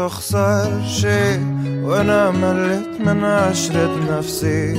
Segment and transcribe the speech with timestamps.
[0.00, 1.38] تخسر شي
[1.84, 4.74] وانا مليت من عشرة نفسي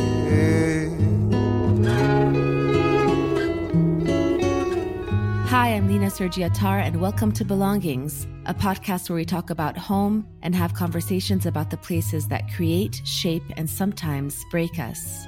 [5.51, 9.77] Hi, I'm Lina Sergie Attar, and welcome to Belongings, a podcast where we talk about
[9.77, 15.27] home and have conversations about the places that create, shape, and sometimes break us.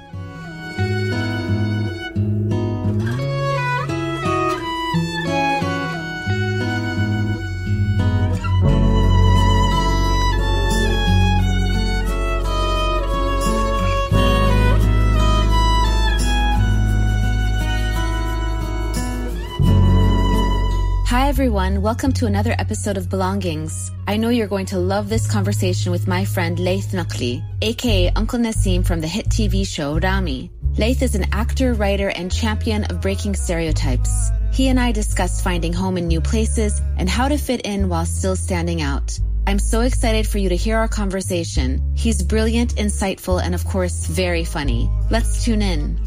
[21.34, 21.82] Everyone.
[21.82, 23.90] Welcome to another episode of Belongings.
[24.06, 28.38] I know you're going to love this conversation with my friend Laith Nakli, aka Uncle
[28.38, 30.52] Nassim from the hit TV show Ramy.
[30.78, 34.30] Laith is an actor, writer, and champion of breaking stereotypes.
[34.52, 38.06] He and I discussed finding home in new places and how to fit in while
[38.06, 39.18] still standing out.
[39.48, 41.82] I'm so excited for you to hear our conversation.
[41.96, 44.88] He's brilliant, insightful, and of course, very funny.
[45.10, 45.98] Let's tune in.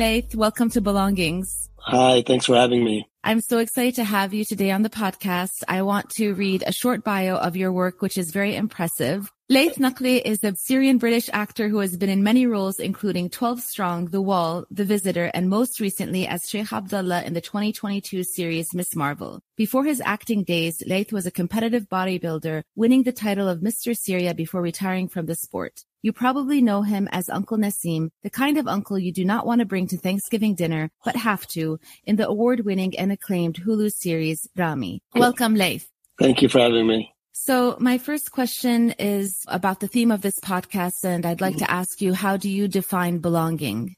[0.00, 0.34] Laith.
[0.34, 1.68] Welcome to Belongings.
[1.76, 3.06] Hi, thanks for having me.
[3.22, 5.62] I'm so excited to have you today on the podcast.
[5.68, 9.30] I want to read a short bio of your work, which is very impressive.
[9.50, 13.60] Laith Nakli is a Syrian British actor who has been in many roles, including 12
[13.60, 18.72] Strong, The Wall, The Visitor, and most recently as Sheikh Abdullah in the 2022 series
[18.72, 19.42] Miss Marvel.
[19.54, 23.94] Before his acting days, Laith was a competitive bodybuilder, winning the title of Mr.
[23.94, 25.84] Syria before retiring from the sport.
[26.02, 29.58] You probably know him as Uncle Nassim, the kind of uncle you do not want
[29.58, 34.48] to bring to Thanksgiving dinner, but have to, in the award-winning and acclaimed Hulu series
[34.56, 35.02] Ramy.
[35.14, 35.90] Welcome, Laith.
[36.18, 37.12] Thank you for having me.
[37.32, 41.70] So my first question is about the theme of this podcast, and I'd like to
[41.70, 43.94] ask you, how do you define belonging?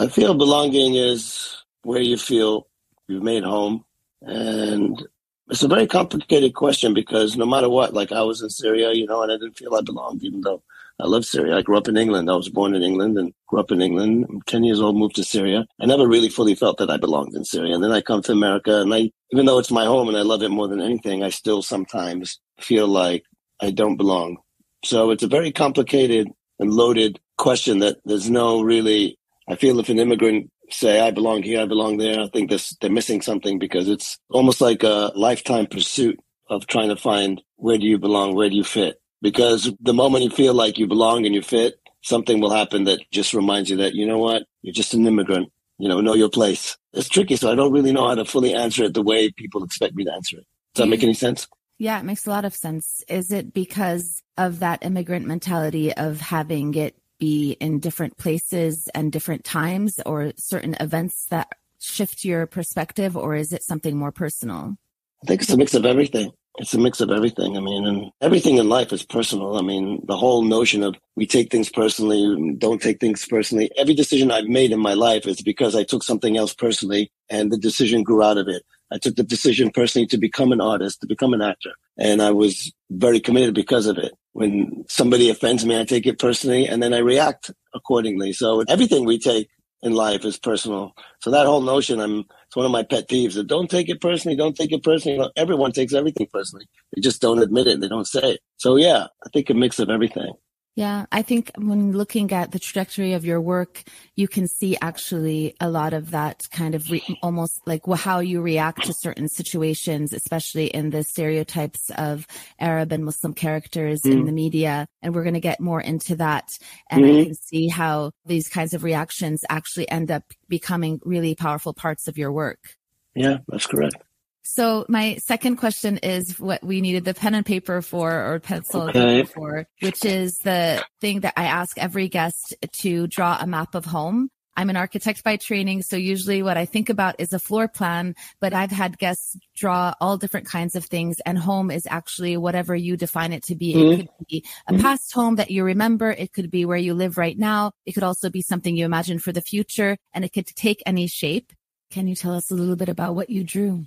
[0.00, 2.66] I feel belonging is where you feel
[3.08, 3.84] you've made home.
[4.22, 5.06] And
[5.50, 9.04] it's a very complicated question because no matter what, like I was in Syria, you
[9.04, 10.62] know, and I didn't feel I belonged, even though
[11.02, 11.56] I love Syria.
[11.56, 12.30] I grew up in England.
[12.30, 14.24] I was born in England and grew up in England.
[14.28, 15.66] I'm 10 years old, moved to Syria.
[15.80, 17.74] I never really fully felt that I belonged in Syria.
[17.74, 20.22] And then I come to America and I, even though it's my home and I
[20.22, 23.24] love it more than anything, I still sometimes feel like
[23.60, 24.36] I don't belong.
[24.84, 26.28] So it's a very complicated
[26.60, 29.18] and loaded question that there's no really,
[29.48, 32.76] I feel if an immigrant say, I belong here, I belong there, I think this,
[32.80, 37.78] they're missing something because it's almost like a lifetime pursuit of trying to find where
[37.78, 39.01] do you belong, where do you fit?
[39.22, 43.00] Because the moment you feel like you belong and you fit, something will happen that
[43.12, 46.28] just reminds you that, you know what, you're just an immigrant, you know, know your
[46.28, 46.76] place.
[46.92, 49.62] It's tricky, so I don't really know how to fully answer it the way people
[49.64, 50.46] expect me to answer it.
[50.74, 51.46] Does that make any sense?
[51.78, 53.02] Yeah, it makes a lot of sense.
[53.08, 59.12] Is it because of that immigrant mentality of having it be in different places and
[59.12, 64.76] different times or certain events that shift your perspective, or is it something more personal?
[65.22, 66.32] I think it's a mix of everything.
[66.58, 67.56] It's a mix of everything.
[67.56, 69.56] I mean, and everything in life is personal.
[69.56, 73.70] I mean, the whole notion of we take things personally, don't take things personally.
[73.76, 77.50] Every decision I've made in my life is because I took something else personally and
[77.50, 78.62] the decision grew out of it.
[78.92, 81.72] I took the decision personally to become an artist, to become an actor.
[81.98, 84.12] And I was very committed because of it.
[84.32, 88.34] When somebody offends me, I take it personally and then I react accordingly.
[88.34, 89.48] So everything we take
[89.82, 90.92] in life is personal.
[91.20, 93.98] So that whole notion, I'm, it's one of my pet peeves that don't take it
[93.98, 95.26] personally, don't take it personally.
[95.36, 96.66] Everyone takes everything personally.
[96.94, 97.80] They just don't admit it.
[97.80, 98.40] They don't say it.
[98.58, 100.34] So yeah, I think a mix of everything.
[100.74, 103.82] Yeah, I think when looking at the trajectory of your work,
[104.16, 108.40] you can see actually a lot of that kind of re- almost like how you
[108.40, 112.26] react to certain situations, especially in the stereotypes of
[112.58, 114.26] Arab and Muslim characters in Mm.
[114.26, 114.86] the media.
[115.02, 116.56] And we're going to get more into that.
[116.88, 117.24] And I Mhm.
[117.24, 122.16] can see how these kinds of reactions actually end up becoming really powerful parts of
[122.16, 122.78] your work.
[123.14, 123.96] Yeah, that's correct.
[124.42, 128.88] So my second question is what we needed the pen and paper for or pencil
[128.88, 129.22] Okay.
[129.24, 133.84] for, which is the thing that I ask every guest to draw a map of
[133.84, 134.30] home.
[134.54, 138.14] I'm an architect by training, so usually what I think about is a floor plan,
[138.38, 142.76] but I've had guests draw all different kinds of things and home is actually whatever
[142.76, 143.72] you define it to be.
[143.74, 143.92] Mhm.
[143.92, 146.10] It could be a past home that you remember.
[146.10, 147.72] It could be where you live right now.
[147.86, 151.06] It could also be something you imagine for the future and it could take any
[151.06, 151.52] shape.
[151.90, 153.86] Can you tell us a little bit about what you drew?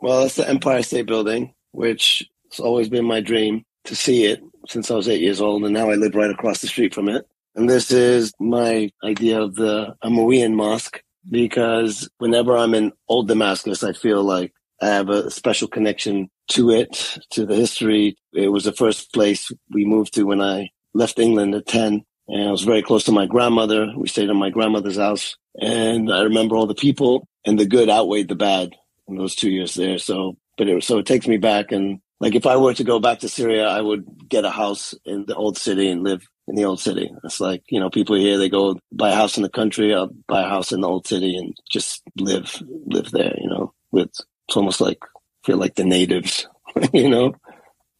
[0.00, 4.42] Well, it's the Empire State Building, which has always been my dream to see it
[4.68, 7.08] since I was eight years old, and now I live right across the street from
[7.08, 7.26] it.
[7.54, 11.00] And this is my idea of the Umayyad Mosque
[11.30, 14.52] because whenever I'm in Old Damascus, I feel like
[14.82, 18.16] I have a special connection to it, to the history.
[18.32, 22.04] It was the first place we moved to when I left England at 10.
[22.28, 23.92] And I was very close to my grandmother.
[23.96, 25.36] We stayed in my grandmother's house.
[25.60, 28.74] And I remember all the people and the good outweighed the bad
[29.08, 29.98] in those two years there.
[29.98, 31.72] So, but it was, so it takes me back.
[31.72, 34.94] And like if I were to go back to Syria, I would get a house
[35.04, 37.10] in the old city and live in the old city.
[37.24, 40.10] It's like, you know, people here, they go buy a house in the country, I'll
[40.28, 44.10] buy a house in the old city and just live, live there, you know, with,
[44.48, 44.98] it's almost like,
[45.44, 46.46] feel like the natives,
[46.92, 47.34] you know?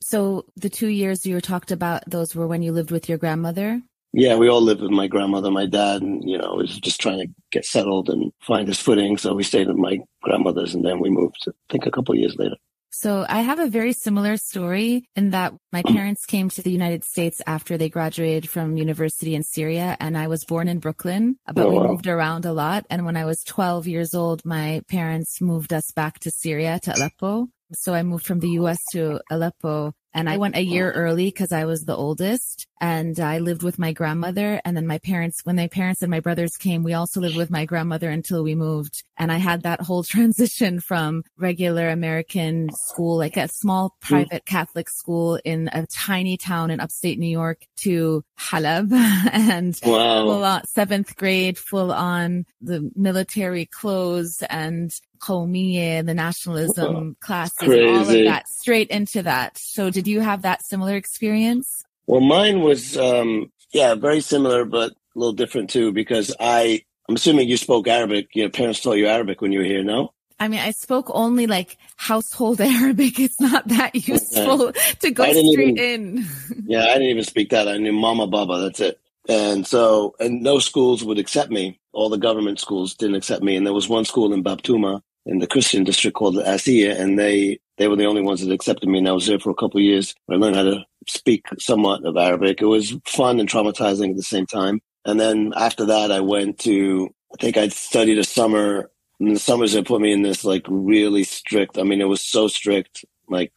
[0.00, 3.80] So the two years you talked about, those were when you lived with your grandmother?
[4.16, 7.18] Yeah, we all lived with my grandmother, my dad, and, you know, was just trying
[7.18, 9.18] to get settled and find his footing.
[9.18, 12.36] So we stayed at my grandmother's and then we moved, I think a couple years
[12.38, 12.54] later.
[12.92, 15.92] So I have a very similar story in that my mm.
[15.92, 20.28] parents came to the United States after they graduated from university in Syria and I
[20.28, 21.88] was born in Brooklyn, but oh, we wow.
[21.88, 22.86] moved around a lot.
[22.90, 26.94] And when I was 12 years old, my parents moved us back to Syria, to
[26.94, 27.48] Aleppo.
[27.72, 31.50] So I moved from the US to Aleppo and I went a year early because
[31.50, 34.60] I was the oldest and I lived with my grandmother.
[34.64, 37.50] And then my parents, when my parents and my brothers came, we also lived with
[37.50, 39.04] my grandmother until we moved.
[39.16, 44.00] And I had that whole transition from regular American school, like a small mm.
[44.00, 48.92] private Catholic school in a tiny town in upstate New York to Halab
[49.32, 50.24] and wow.
[50.24, 57.86] full on seventh grade, full on the military clothes and Qawmiyyah, the nationalism classes, Crazy.
[57.86, 59.56] all of that straight into that.
[59.56, 61.84] So did you have that similar experience?
[62.06, 67.16] Well, mine was, um, yeah, very similar, but a little different too, because I, I'm
[67.16, 68.28] assuming you spoke Arabic.
[68.34, 70.12] Your parents taught you Arabic when you were here, no?
[70.40, 73.18] I mean, I spoke only like household Arabic.
[73.20, 74.80] It's not that useful okay.
[75.00, 76.26] to go straight even, in.
[76.66, 77.68] yeah, I didn't even speak that.
[77.68, 78.60] I knew Mama Baba.
[78.60, 79.00] That's it.
[79.28, 81.80] And so, and no schools would accept me.
[81.92, 83.56] All the government schools didn't accept me.
[83.56, 87.58] And there was one school in Babtuma in the Christian district called Asiya, and they
[87.76, 88.98] they were the only ones that accepted me.
[88.98, 90.14] And I was there for a couple years.
[90.30, 92.60] I learned how to speak somewhat of Arabic.
[92.60, 94.80] It was fun and traumatizing at the same time.
[95.04, 98.90] And then after that, I went to, I think I studied a summer.
[99.20, 102.22] In the summers, they put me in this like really strict, I mean, it was
[102.22, 103.52] so strict, like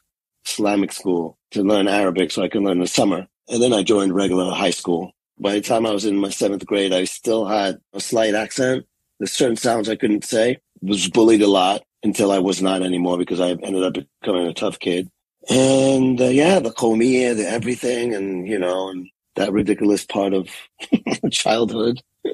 [0.45, 3.27] Islamic school to learn Arabic so I could learn the summer.
[3.49, 5.11] And then I joined regular high school.
[5.39, 8.85] By the time I was in my seventh grade, I still had a slight accent.
[9.19, 10.57] There's certain sounds I couldn't say.
[10.81, 14.53] Was bullied a lot until I was not anymore because I ended up becoming a
[14.53, 15.09] tough kid.
[15.49, 20.49] And uh, yeah, the Qawmiyyah, the everything, and you know, and that ridiculous part of
[21.31, 22.01] childhood.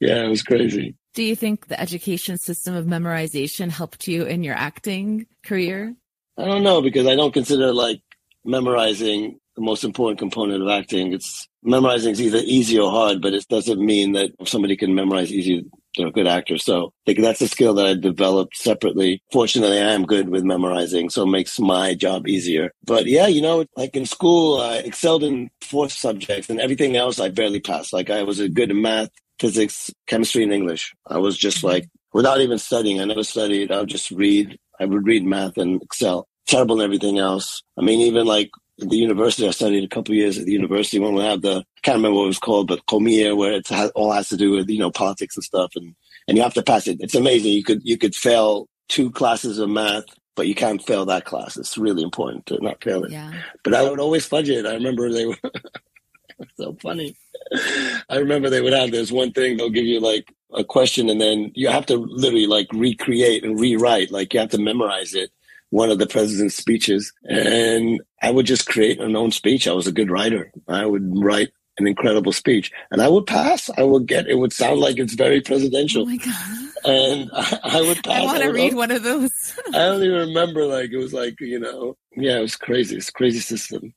[0.00, 0.94] yeah, it was crazy.
[1.14, 5.94] Do you think the education system of memorization helped you in your acting career?
[6.38, 8.00] I don't know because I don't consider like
[8.44, 11.12] memorizing the most important component of acting.
[11.12, 15.32] It's memorizing is either easy or hard, but it doesn't mean that somebody can memorize
[15.32, 15.64] easy,
[15.96, 16.58] they're a good actor.
[16.58, 19.22] So think that's a skill that I developed separately.
[19.32, 22.72] Fortunately, I am good with memorizing, so it makes my job easier.
[22.84, 27.20] But yeah, you know, like in school, I excelled in four subjects and everything else
[27.20, 27.92] I barely passed.
[27.92, 30.92] Like I was a good in math, physics, chemistry, and English.
[31.06, 33.70] I was just like, without even studying, I never studied.
[33.70, 34.58] I would just read.
[34.80, 36.28] I would read math and excel.
[36.46, 37.62] Terrible in everything else.
[37.78, 39.46] I mean, even like the university.
[39.46, 41.96] I studied a couple of years at the university when we had the, I can't
[41.96, 44.78] remember what it was called, but Qawmiyyah, where it all has to do with, you
[44.78, 45.72] know, politics and stuff.
[45.76, 45.94] And,
[46.28, 46.98] and you have to pass it.
[47.00, 47.52] It's amazing.
[47.52, 51.56] You could, you could fail two classes of math, but you can't fail that class.
[51.56, 53.12] It's really important to not fail it.
[53.12, 53.32] Yeah.
[53.64, 54.66] But I would always fudge it.
[54.66, 55.38] I remember they were
[56.56, 57.16] so funny.
[58.10, 59.56] I remember they would have this one thing.
[59.56, 63.58] They'll give you like a question and then you have to literally like recreate and
[63.58, 64.10] rewrite.
[64.10, 65.30] Like you have to memorize it
[65.70, 69.66] one of the president's speeches and I would just create an own speech.
[69.66, 70.52] I was a good writer.
[70.68, 73.68] I would write an incredible speech and I would pass.
[73.76, 76.02] I would get, it would sound like it's very presidential.
[76.02, 76.68] Oh my God.
[76.84, 78.22] And I, I would pass.
[78.22, 79.58] I want to read one of those.
[79.68, 82.96] I don't even remember like, it was like, you know, yeah, it was crazy.
[82.96, 83.92] It's crazy system.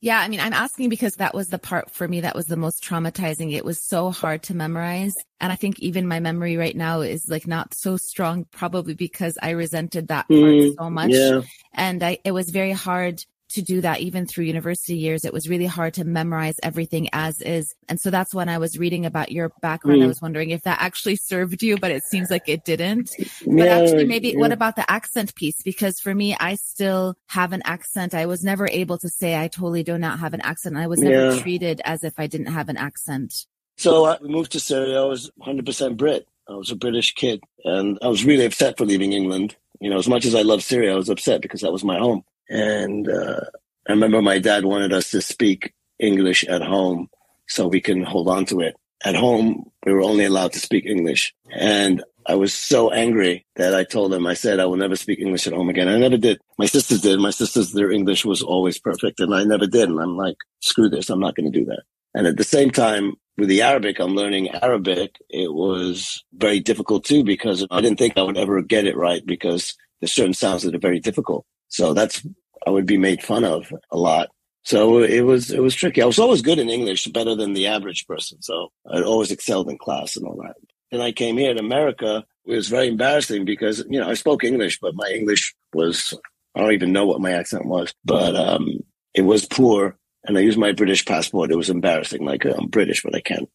[0.00, 2.56] Yeah, I mean, I'm asking because that was the part for me that was the
[2.56, 3.52] most traumatizing.
[3.52, 5.14] It was so hard to memorize.
[5.40, 9.38] And I think even my memory right now is like not so strong, probably because
[9.40, 11.10] I resented that part mm, so much.
[11.10, 11.42] Yeah.
[11.72, 15.24] And I, it was very hard to do that even through university years.
[15.24, 17.74] It was really hard to memorize everything as is.
[17.88, 20.00] And so that's when I was reading about your background.
[20.00, 20.04] Mm.
[20.04, 23.10] I was wondering if that actually served you, but it seems like it didn't.
[23.46, 25.62] But actually, maybe what about the accent piece?
[25.62, 28.14] Because for me, I still have an accent.
[28.14, 30.76] I was never able to say I totally do not have an accent.
[30.76, 31.40] I was never yeah.
[31.40, 33.46] treated as if I didn't have an accent.
[33.76, 35.02] So I moved to Syria.
[35.02, 36.26] I was 100% Brit.
[36.48, 39.56] I was a British kid and I was really upset for leaving England.
[39.80, 41.98] You know, as much as I love Syria, I was upset because that was my
[41.98, 42.24] home.
[42.48, 43.40] And uh,
[43.88, 47.08] I remember my dad wanted us to speak English at home
[47.46, 48.76] so we can hold on to it.
[49.04, 51.34] At home, we were only allowed to speak English.
[51.52, 55.18] And I was so angry that I told him, I said, I will never speak
[55.18, 55.88] English at home again.
[55.88, 56.38] I never did.
[56.58, 57.18] My sisters did.
[57.20, 59.88] My sisters, their English was always perfect and I never did.
[59.88, 61.08] And I'm like, screw this.
[61.08, 61.82] I'm not going to do that.
[62.14, 65.16] And at the same time, with the Arabic, I'm learning Arabic.
[65.30, 69.24] It was very difficult too because I didn't think I would ever get it right
[69.24, 71.46] because there's certain sounds that are very difficult.
[71.68, 72.26] So that's,
[72.66, 74.28] I would be made fun of a lot.
[74.64, 76.02] So it was, it was tricky.
[76.02, 78.42] I was always good in English, better than the average person.
[78.42, 80.56] So I always excelled in class and all that.
[80.90, 82.24] Then I came here to America.
[82.46, 86.14] It was very embarrassing because, you know, I spoke English, but my English was,
[86.54, 88.80] I don't even know what my accent was, but, um,
[89.14, 89.96] it was poor.
[90.24, 91.50] And I used my British passport.
[91.50, 92.24] It was embarrassing.
[92.24, 93.48] Like I'm British, but I can't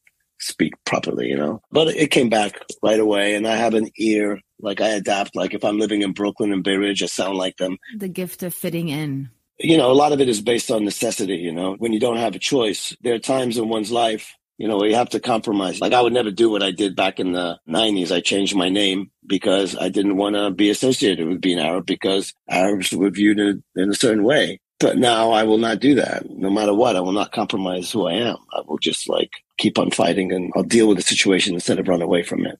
[0.43, 1.61] speak properly, you know.
[1.71, 4.39] But it came back right away, and I have an ear.
[4.59, 5.35] Like I adapt.
[5.35, 7.77] Like if I'm living in Brooklyn and Bay Ridge, I sound like them.
[7.97, 9.29] The gift of fitting in.
[9.59, 11.35] You know, a lot of it is based on necessity.
[11.35, 14.35] You know, when you don't have a choice, there are times in one's life.
[14.57, 15.81] You know, where you have to compromise.
[15.81, 18.11] Like I would never do what I did back in the '90s.
[18.11, 22.33] I changed my name because I didn't want to be associated with being Arab because
[22.49, 24.59] Arabs were viewed in, in a certain way.
[24.79, 26.29] But now I will not do that.
[26.29, 28.35] No matter what, I will not compromise who I am.
[28.51, 31.87] I will just like keep on fighting and I'll deal with the situation instead of
[31.87, 32.59] run away from it.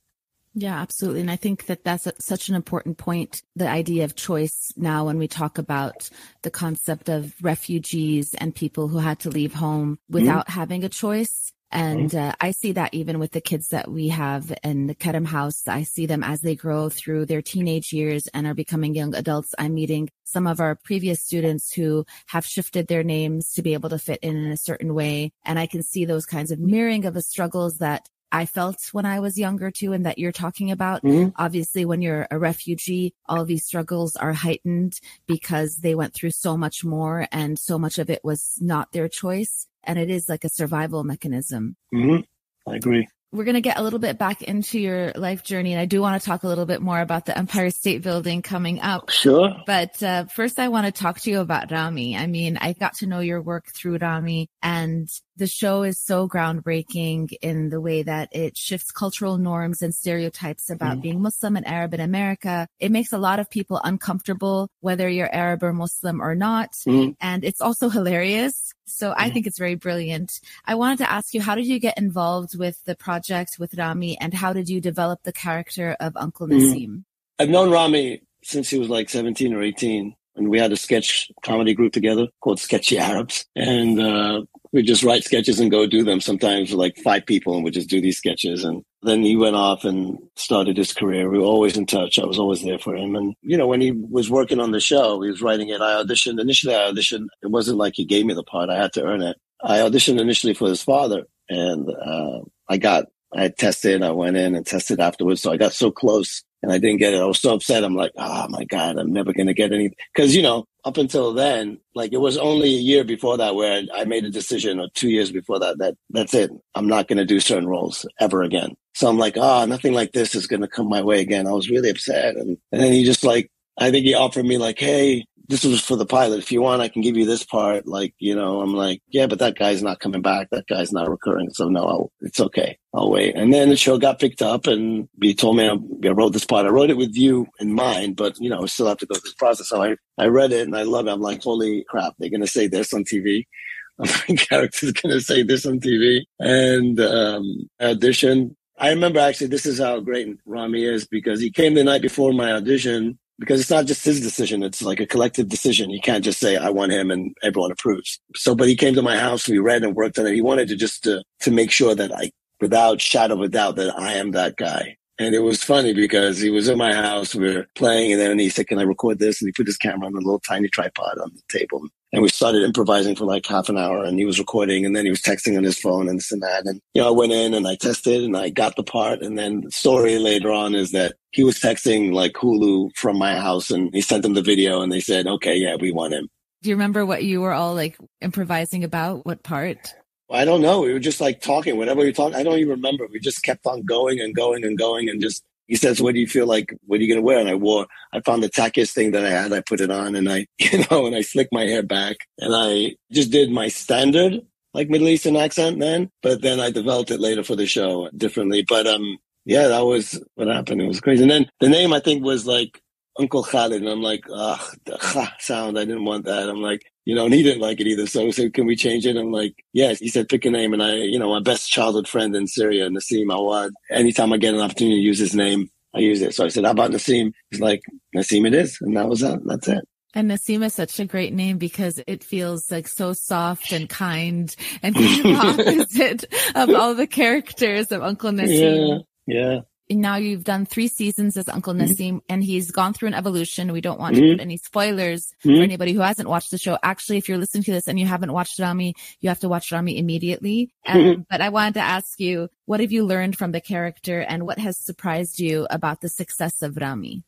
[0.55, 1.21] Yeah, absolutely.
[1.21, 3.41] And I think that that's a, such an important point.
[3.55, 6.09] The idea of choice now, when we talk about
[6.43, 10.59] the concept of refugees and people who had to leave home without mm-hmm.
[10.59, 11.51] having a choice.
[11.73, 15.25] And uh, I see that even with the kids that we have in the Karam
[15.25, 19.15] house, I see them as they grow through their teenage years and are becoming young
[19.15, 19.55] adults.
[19.57, 23.89] I'm meeting some of our previous students who have shifted their names to be able
[23.89, 25.31] to fit in in a certain way.
[25.43, 29.05] And I can see those kinds of mirroring of the struggles that I felt when
[29.05, 31.03] I was younger too, and that you're talking about.
[31.03, 31.29] Mm-hmm.
[31.35, 36.57] Obviously, when you're a refugee, all these struggles are heightened because they went through so
[36.57, 39.67] much more and so much of it was not their choice.
[39.83, 41.75] And it is like a survival mechanism.
[41.93, 42.71] Mm-hmm.
[42.71, 45.73] I agree we're going to get a little bit back into your life journey.
[45.73, 48.43] And I do want to talk a little bit more about the Empire State Building
[48.43, 49.09] coming up.
[49.09, 49.55] Sure.
[49.65, 52.15] But uh, first, I want to talk to you about Ramy.
[52.15, 56.29] I mean, I got to know your work through Ramy, and the show is so
[56.29, 61.01] groundbreaking in the way that it shifts cultural norms and stereotypes about mm.
[61.01, 62.67] being Muslim and Arab in America.
[62.79, 66.73] It makes a lot of people uncomfortable, whether you're Arab or Muslim or not.
[66.87, 67.15] Mm.
[67.19, 68.73] And it's also hilarious.
[68.85, 70.39] So I think it's very brilliant.
[70.65, 73.22] I wanted to ask you, how did you get involved with the project
[73.59, 76.59] with Ramy and how did you develop the character of Uncle mm.
[76.59, 77.03] Nassim?
[77.39, 81.31] I've known Ramy since he was like 17 or 18 and we had a sketch
[81.43, 83.45] comedy group together called Sketchy Arabs.
[83.55, 87.55] And, uh, we just write sketches and go do them sometimes with like five people
[87.55, 88.63] and we just do these sketches.
[88.63, 91.29] And then he went off and started his career.
[91.29, 92.17] We were always in touch.
[92.17, 93.15] I was always there for him.
[93.15, 95.79] And, you know, when he was working on the show, he was writing it.
[95.79, 96.41] I auditioned.
[96.41, 97.27] Initially, I auditioned.
[97.43, 98.71] It wasn't like he gave me the part.
[98.71, 99.37] I had to earn it.
[99.63, 102.39] I auditioned initially for his father and, uh,
[102.69, 103.05] I got,
[103.35, 104.03] I tested.
[104.03, 105.41] I went in and tested afterwards.
[105.41, 107.21] So I got so close and I didn't get it.
[107.21, 107.83] I was so upset.
[107.83, 109.91] I'm like, oh my God, I'm never going to get any.
[110.15, 113.83] Cause, you know, up until then, like it was only a year before that where
[113.93, 116.51] I made a decision or two years before that, that that's it.
[116.75, 118.75] I'm not going to do certain roles ever again.
[118.95, 121.47] So I'm like, oh, nothing like this is going to come my way again.
[121.47, 122.35] I was really upset.
[122.35, 125.81] And, and then he just like, I think he offered me like, Hey, this was
[125.81, 126.39] for the pilot.
[126.39, 127.85] If you want, I can give you this part.
[127.85, 130.49] Like, you know, I'm like, yeah, but that guy's not coming back.
[130.51, 131.49] That guy's not recurring.
[131.51, 132.77] So no, I'll, it's okay.
[132.93, 133.35] I'll wait.
[133.35, 135.75] And then the show got picked up and he told me I,
[136.07, 136.65] I wrote this part.
[136.65, 139.15] I wrote it with you in mind, but you know, I still have to go
[139.15, 139.69] through this process.
[139.69, 141.11] So I, I read it and I love it.
[141.11, 143.45] I'm like, holy crap, they're going to say this on TV.
[143.99, 148.55] My character's going to say this on TV and, um, audition.
[148.79, 152.33] I remember actually, this is how great Ramy is because he came the night before
[152.33, 154.63] my audition because it's not just his decision.
[154.63, 155.89] It's like a collective decision.
[155.89, 158.19] He can't just say, I want him and everyone approves.
[158.35, 159.47] So, but he came to my house.
[159.47, 160.33] We read and worked on it.
[160.33, 163.75] He wanted to just to, to make sure that I, without shadow of a doubt,
[163.77, 164.97] that I am that guy.
[165.19, 167.35] And it was funny because he was in my house.
[167.35, 169.41] We were playing and then he said, can I record this?
[169.41, 172.29] And he put his camera on a little tiny tripod on the table and we
[172.29, 175.21] started improvising for like half an hour and he was recording and then he was
[175.21, 176.65] texting on his phone and this and that.
[176.67, 179.23] And, you know, I went in and I tested and I got the part.
[179.23, 183.35] And then the story later on is that he was texting like Hulu from my
[183.35, 186.29] house and he sent them the video and they said, okay, yeah, we want him.
[186.61, 189.25] Do you remember what you were all like improvising about?
[189.25, 189.93] What part?
[190.31, 190.81] I don't know.
[190.81, 192.35] We were just like talking, whatever we talked.
[192.35, 193.07] I don't even remember.
[193.11, 196.19] We just kept on going and going and going and just he says, what do
[196.19, 196.73] you feel like?
[196.85, 197.39] What are you going to wear?
[197.39, 199.53] And I wore, I found the tackiest thing that I had.
[199.53, 202.53] I put it on and I, you know, and I slicked my hair back and
[202.55, 204.41] I just did my standard
[204.73, 208.65] like Middle Eastern accent then, but then I developed it later for the show differently.
[208.67, 210.81] But, um, yeah, that was what happened.
[210.81, 211.23] It was crazy.
[211.23, 212.81] And then the name I think was like
[213.17, 213.81] Uncle Khalid.
[213.81, 215.77] And I'm like, ugh, the ha sound.
[215.77, 216.49] I didn't want that.
[216.49, 218.07] I'm like, you know, and he didn't like it either.
[218.07, 219.17] So he said, can we change it?
[219.17, 219.99] I'm like, yes.
[219.99, 220.73] He said, pick a name.
[220.73, 224.53] And I, you know, my best childhood friend in Syria, Nassim Awad, anytime I get
[224.53, 226.33] an opportunity to use his name, I use it.
[226.33, 227.33] So I said, how about Nassim?
[227.51, 227.81] He's like,
[228.15, 228.77] Nassim it is.
[228.81, 229.39] And that was that.
[229.45, 229.87] That's it.
[230.15, 234.55] And Nassim is such a great name because it feels like so soft and kind
[234.83, 235.33] and the
[235.89, 239.03] opposite of all the characters of Uncle Nassim.
[239.25, 239.35] Yeah.
[239.35, 239.59] Yeah
[240.01, 241.91] now you've done three seasons as Uncle mm-hmm.
[241.91, 243.71] Nassim and he's gone through an evolution.
[243.71, 244.25] We don't want mm-hmm.
[244.25, 245.57] to put any spoilers mm-hmm.
[245.57, 246.77] for anybody who hasn't watched the show.
[246.83, 249.71] Actually, if you're listening to this and you haven't watched Ramy, you have to watch
[249.71, 250.73] Ramy immediately.
[250.85, 251.21] Um, mm-hmm.
[251.29, 254.59] but I wanted to ask you, what have you learned from the character and what
[254.59, 257.23] has surprised you about the success of Ramy?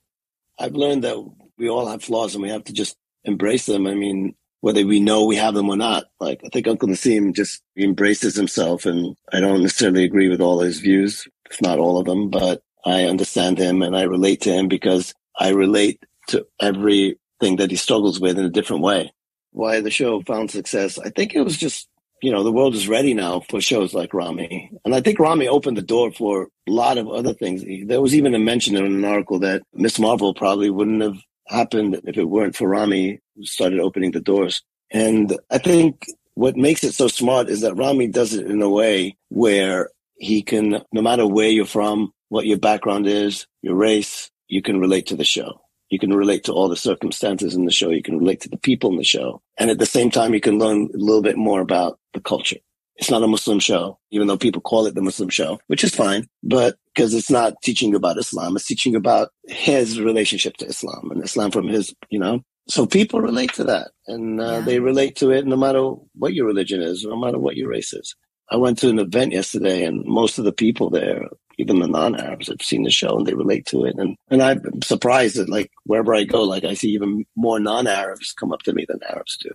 [0.58, 1.18] I've learned that
[1.58, 3.88] we all have flaws and we have to just embrace them.
[3.88, 6.06] I mean, whether we know we have them or not.
[6.20, 10.60] Like I think Uncle Nassim just embraces himself and I don't necessarily agree with all
[10.60, 14.52] his views, if not all of them, but I understand him and I relate to
[14.52, 19.12] him because I relate to everything that he struggles with in a different way.
[19.52, 21.88] Why the show found success, I think it was just,
[22.22, 24.72] you know, the world is ready now for shows like Ramy.
[24.84, 27.64] And I think Ramy opened the door for a lot of other things.
[27.88, 32.02] There was even a mention in an article that Miss Marvel probably wouldn't have happened
[32.06, 34.62] if it weren't for Ramy who started opening the doors.
[34.92, 38.70] And I think what makes it so smart is that Ramy does it in a
[38.70, 44.30] way where he can, no matter where you're from, what your background is, your race,
[44.48, 45.62] you can relate to the show.
[45.90, 47.90] You can relate to all the circumstances in the show.
[47.90, 49.42] You can relate to the people in the show.
[49.58, 52.58] And at the same time, you can learn a little bit more about the culture.
[52.96, 55.94] It's not a Muslim show, even though people call it the Muslim show, which is
[55.94, 58.56] fine, but because it's not teaching about Islam.
[58.56, 63.22] It's teaching about his relationship to Islam and Islam from his, you know, so people
[63.22, 64.60] relate to that and uh, yeah.
[64.62, 65.84] they relate to it no matter
[66.16, 68.16] what your religion is, no matter what your race is.
[68.52, 72.48] I went to an event yesterday and most of the people there even the non-Arabs
[72.48, 73.96] have seen the show and they relate to it.
[73.98, 78.34] And, and I'm surprised that like wherever I go, like I see even more non-Arabs
[78.34, 79.52] come up to me than Arabs do.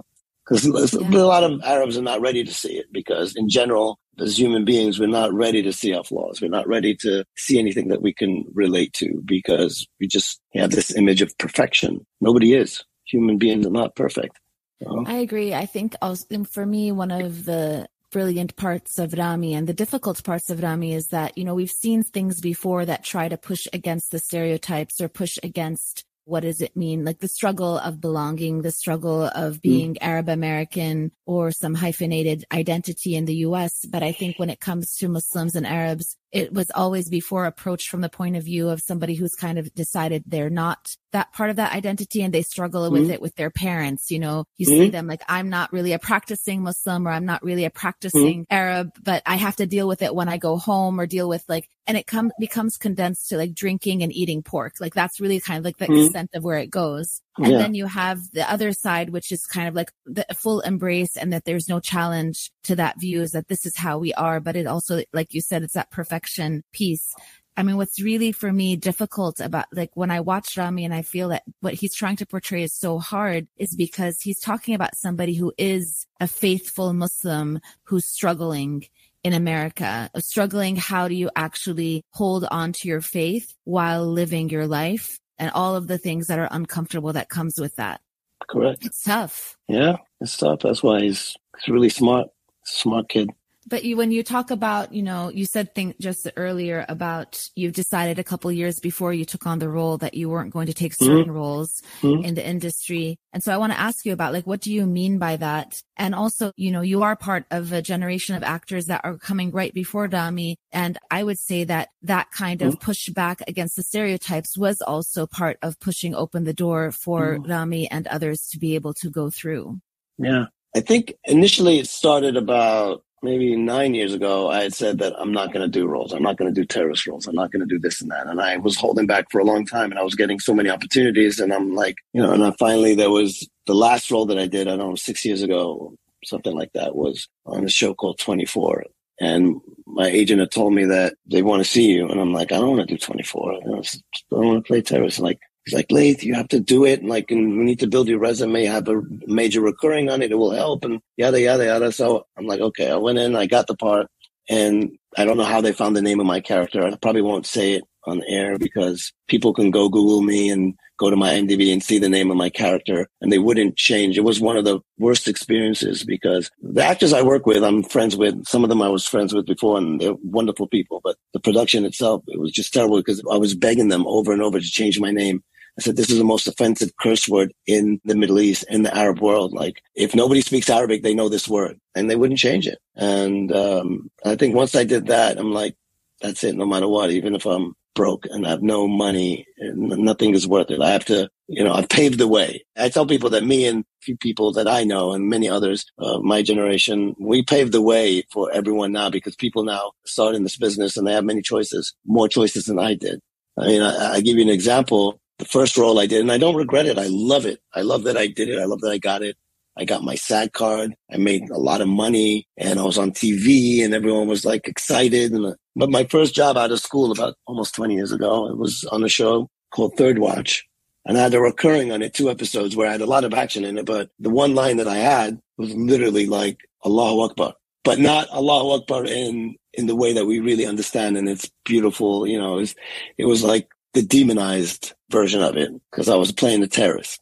[0.48, 1.08] Because yeah.
[1.08, 4.64] a lot of Arabs are not ready to see it because in general, as human
[4.64, 6.40] beings, we're not ready to see our flaws.
[6.40, 10.70] We're not ready to see anything that we can relate to because we just have
[10.70, 12.04] this image of perfection.
[12.20, 12.84] Nobody is.
[13.06, 14.38] Human beings are not perfect.
[14.84, 15.04] Uh-huh.
[15.06, 15.54] I agree.
[15.54, 20.22] I think also, for me, one of the brilliant parts of Ramy and the difficult
[20.24, 23.66] parts of Ramy is that, you know, we've seen things before that try to push
[23.72, 27.04] against the stereotypes or push against what does it mean?
[27.04, 29.62] Like the struggle of belonging, the struggle of mm.
[29.62, 29.98] being mm.
[30.00, 33.84] Arab American or some hyphenated identity in the US.
[33.84, 37.88] But I think when it comes to Muslims and Arabs, it was always before approached
[37.88, 41.50] from the point of view of somebody who's kind of decided they're not that part
[41.50, 42.92] of that identity and they struggle mm-hmm.
[42.92, 44.10] with it with their parents.
[44.10, 44.76] You know, you mm-hmm.
[44.76, 48.42] see them like, I'm not really a practicing Muslim or I'm not really a practicing
[48.42, 48.54] mm-hmm.
[48.54, 51.44] Arab, but I have to deal with it when I go home or deal with
[51.48, 54.74] like, and it comes, becomes condensed to like drinking and eating pork.
[54.80, 56.04] Like that's really kind of like the mm-hmm.
[56.04, 57.20] extent of where it goes.
[57.42, 57.58] And yeah.
[57.58, 61.32] then you have the other side, which is kind of like the full embrace and
[61.32, 64.40] that there's no challenge to that view is that this is how we are.
[64.40, 67.14] But it also, like you said, it's that perfection piece.
[67.56, 71.02] I mean, what's really for me difficult about like when I watch Ramy and I
[71.02, 74.96] feel that what he's trying to portray is so hard is because he's talking about
[74.96, 78.86] somebody who is a faithful Muslim who's struggling
[79.22, 80.76] in America, struggling.
[80.76, 85.20] How do you actually hold on to your faith while living your life?
[85.40, 88.02] And all of the things that are uncomfortable that comes with that.
[88.48, 88.84] Correct.
[88.84, 89.56] It's tough.
[89.66, 90.60] Yeah, it's tough.
[90.60, 92.28] That's why he's, he's really smart,
[92.64, 93.30] smart kid.
[93.70, 97.72] But you, when you talk about, you know, you said thing just earlier about you've
[97.72, 100.74] decided a couple years before you took on the role that you weren't going to
[100.74, 101.04] take mm-hmm.
[101.04, 101.32] certain mm-hmm.
[101.32, 102.24] roles mm-hmm.
[102.24, 103.16] in the industry.
[103.32, 105.80] And so I want to ask you about like, what do you mean by that?
[105.96, 109.52] And also, you know, you are part of a generation of actors that are coming
[109.52, 110.56] right before Ramy.
[110.72, 112.90] And I would say that that kind of mm-hmm.
[112.90, 117.48] pushback against the stereotypes was also part of pushing open the door for mm-hmm.
[117.48, 119.80] Ramy and others to be able to go through.
[120.18, 120.46] Yeah.
[120.74, 125.32] I think initially it started about maybe nine years ago, I had said that I'm
[125.32, 126.12] not going to do roles.
[126.12, 127.26] I'm not going to do terrorist roles.
[127.26, 128.26] I'm not going to do this and that.
[128.26, 130.70] And I was holding back for a long time and I was getting so many
[130.70, 131.38] opportunities.
[131.38, 134.46] And I'm like, you know, and I finally, there was the last role that I
[134.46, 138.18] did, I don't know, six years ago, something like that was on a show called
[138.18, 138.84] 24.
[139.20, 142.08] And my agent had told me that they want to see you.
[142.08, 143.52] And I'm like, I don't want to do 24.
[143.52, 143.86] I don't
[144.30, 145.20] want to play terrorist.
[145.20, 146.98] Like, He's like, Laith, you have to do it.
[146.98, 150.32] And like, and we need to build your resume, have a major recurring on it.
[150.32, 151.92] It will help and yada, yada, yada.
[151.92, 154.08] So I'm like, okay, I went in, I got the part
[154.48, 156.84] and I don't know how they found the name of my character.
[156.84, 161.08] I probably won't say it on air because people can go Google me and go
[161.08, 164.18] to my IMDb and see the name of my character and they wouldn't change.
[164.18, 168.16] It was one of the worst experiences because the actors I work with, I'm friends
[168.16, 168.44] with.
[168.44, 171.84] Some of them I was friends with before and they're wonderful people, but the production
[171.84, 174.98] itself, it was just terrible because I was begging them over and over to change
[174.98, 175.44] my name
[175.80, 178.96] I said, this is the most offensive curse word in the Middle East, in the
[178.96, 179.52] Arab world.
[179.52, 182.78] Like, if nobody speaks Arabic, they know this word and they wouldn't change it.
[182.96, 185.74] And, um, I think once I did that, I'm like,
[186.20, 187.10] that's it, no matter what.
[187.10, 190.80] Even if I'm broke and I have no money nothing is worth it.
[190.80, 192.64] I have to, you know, I've paved the way.
[192.76, 196.22] I tell people that me and few people that I know and many others of
[196.22, 200.56] my generation, we paved the way for everyone now because people now start in this
[200.56, 203.20] business and they have many choices, more choices than I did.
[203.58, 205.20] I mean, I, I give you an example.
[205.40, 206.98] The first role I did, and I don't regret it.
[206.98, 207.60] I love it.
[207.74, 208.58] I love that I did it.
[208.58, 209.38] I love that I got it.
[209.78, 210.94] I got my SAG card.
[211.10, 214.68] I made a lot of money and I was on TV and everyone was like
[214.68, 215.32] excited.
[215.32, 218.58] And, uh, but my first job out of school about almost 20 years ago, it
[218.58, 220.66] was on a show called Third Watch.
[221.06, 223.32] And I had a recurring on it, two episodes where I had a lot of
[223.32, 223.86] action in it.
[223.86, 228.82] But the one line that I had was literally like Allahu Akbar, but not Allahu
[228.82, 231.16] Akbar in, in the way that we really understand.
[231.16, 232.26] And it's beautiful.
[232.26, 232.74] You know, it was,
[233.16, 237.20] it was like the demonized version of it because I was playing the terrorist.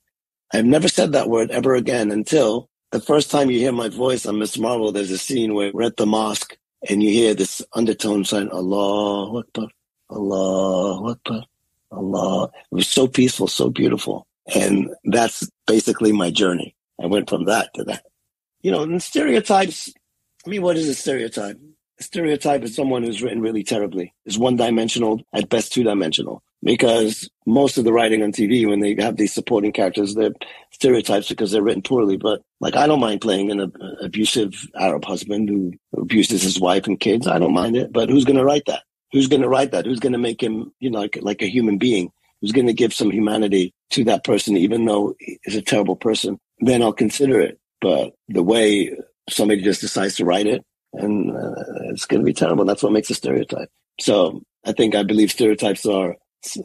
[0.53, 4.27] I've never said that word ever again until the first time you hear my voice
[4.27, 4.93] on Miss Marvel.
[4.93, 6.57] There's a scene where we're at the mosque
[6.89, 9.69] and you hear this undertone saying, Allah Akbar,
[10.11, 11.45] Allah Akbar,
[11.91, 12.45] Allah.
[12.45, 14.27] It was so peaceful, so beautiful.
[14.55, 16.75] And that's basically my journey.
[17.03, 18.05] I went from that to that.
[18.63, 19.93] You know, and stereotypes,
[20.47, 21.59] I mean, what is a stereotype?
[22.01, 26.43] A stereotype is someone who's written really terribly, is one dimensional, at best two dimensional
[26.63, 30.33] because most of the writing on TV, when they have these supporting characters, they're
[30.73, 32.17] stereotypes because they're written poorly.
[32.17, 36.99] But like, I don't mind playing an abusive Arab husband who abuses his wife and
[36.99, 37.27] kids.
[37.27, 37.93] I don't mind it.
[37.93, 38.83] But who's going to write that?
[39.13, 39.87] Who's going to write that?
[39.87, 42.11] Who's going to make him, you know, like, like a human being?
[42.41, 46.39] Who's going to give some humanity to that person, even though he's a terrible person?
[46.61, 47.59] Then I'll consider it.
[47.81, 48.97] But the way
[49.31, 51.55] somebody just decides to write it, and uh,
[51.91, 52.65] it's going to be terrible.
[52.65, 53.69] That's what makes a stereotype.
[54.01, 56.17] So I think I believe stereotypes are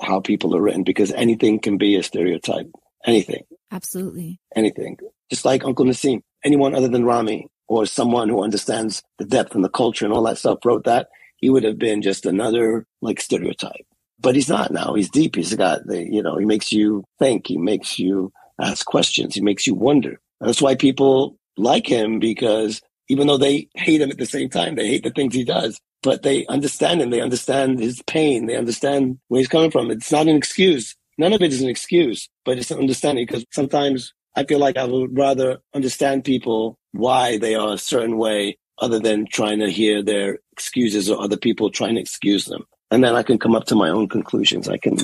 [0.01, 2.69] how people are written because anything can be a stereotype.
[3.05, 3.43] Anything.
[3.71, 4.39] Absolutely.
[4.55, 4.97] Anything.
[5.29, 6.21] Just like Uncle Nassim.
[6.45, 10.23] Anyone other than Ramy or someone who understands the depth and the culture and all
[10.23, 13.85] that stuff wrote that, he would have been just another like stereotype.
[14.19, 14.93] But he's not now.
[14.93, 15.35] He's deep.
[15.35, 17.47] He's got the, you know, he makes you think.
[17.47, 19.35] He makes you ask questions.
[19.35, 20.21] He makes you wonder.
[20.39, 24.49] And that's why people like him because even though they hate him at the same
[24.49, 27.09] time, they hate the things he does but they understand him.
[27.09, 28.45] They understand his pain.
[28.45, 29.89] They understand where he's coming from.
[29.89, 30.95] It's not an excuse.
[31.17, 34.77] None of it is an excuse, but it's an understanding because sometimes I feel like
[34.77, 39.69] I would rather understand people why they are a certain way other than trying to
[39.69, 42.65] hear their excuses or other people trying to excuse them.
[42.91, 44.67] And then I can come up to my own conclusions.
[44.67, 44.97] I can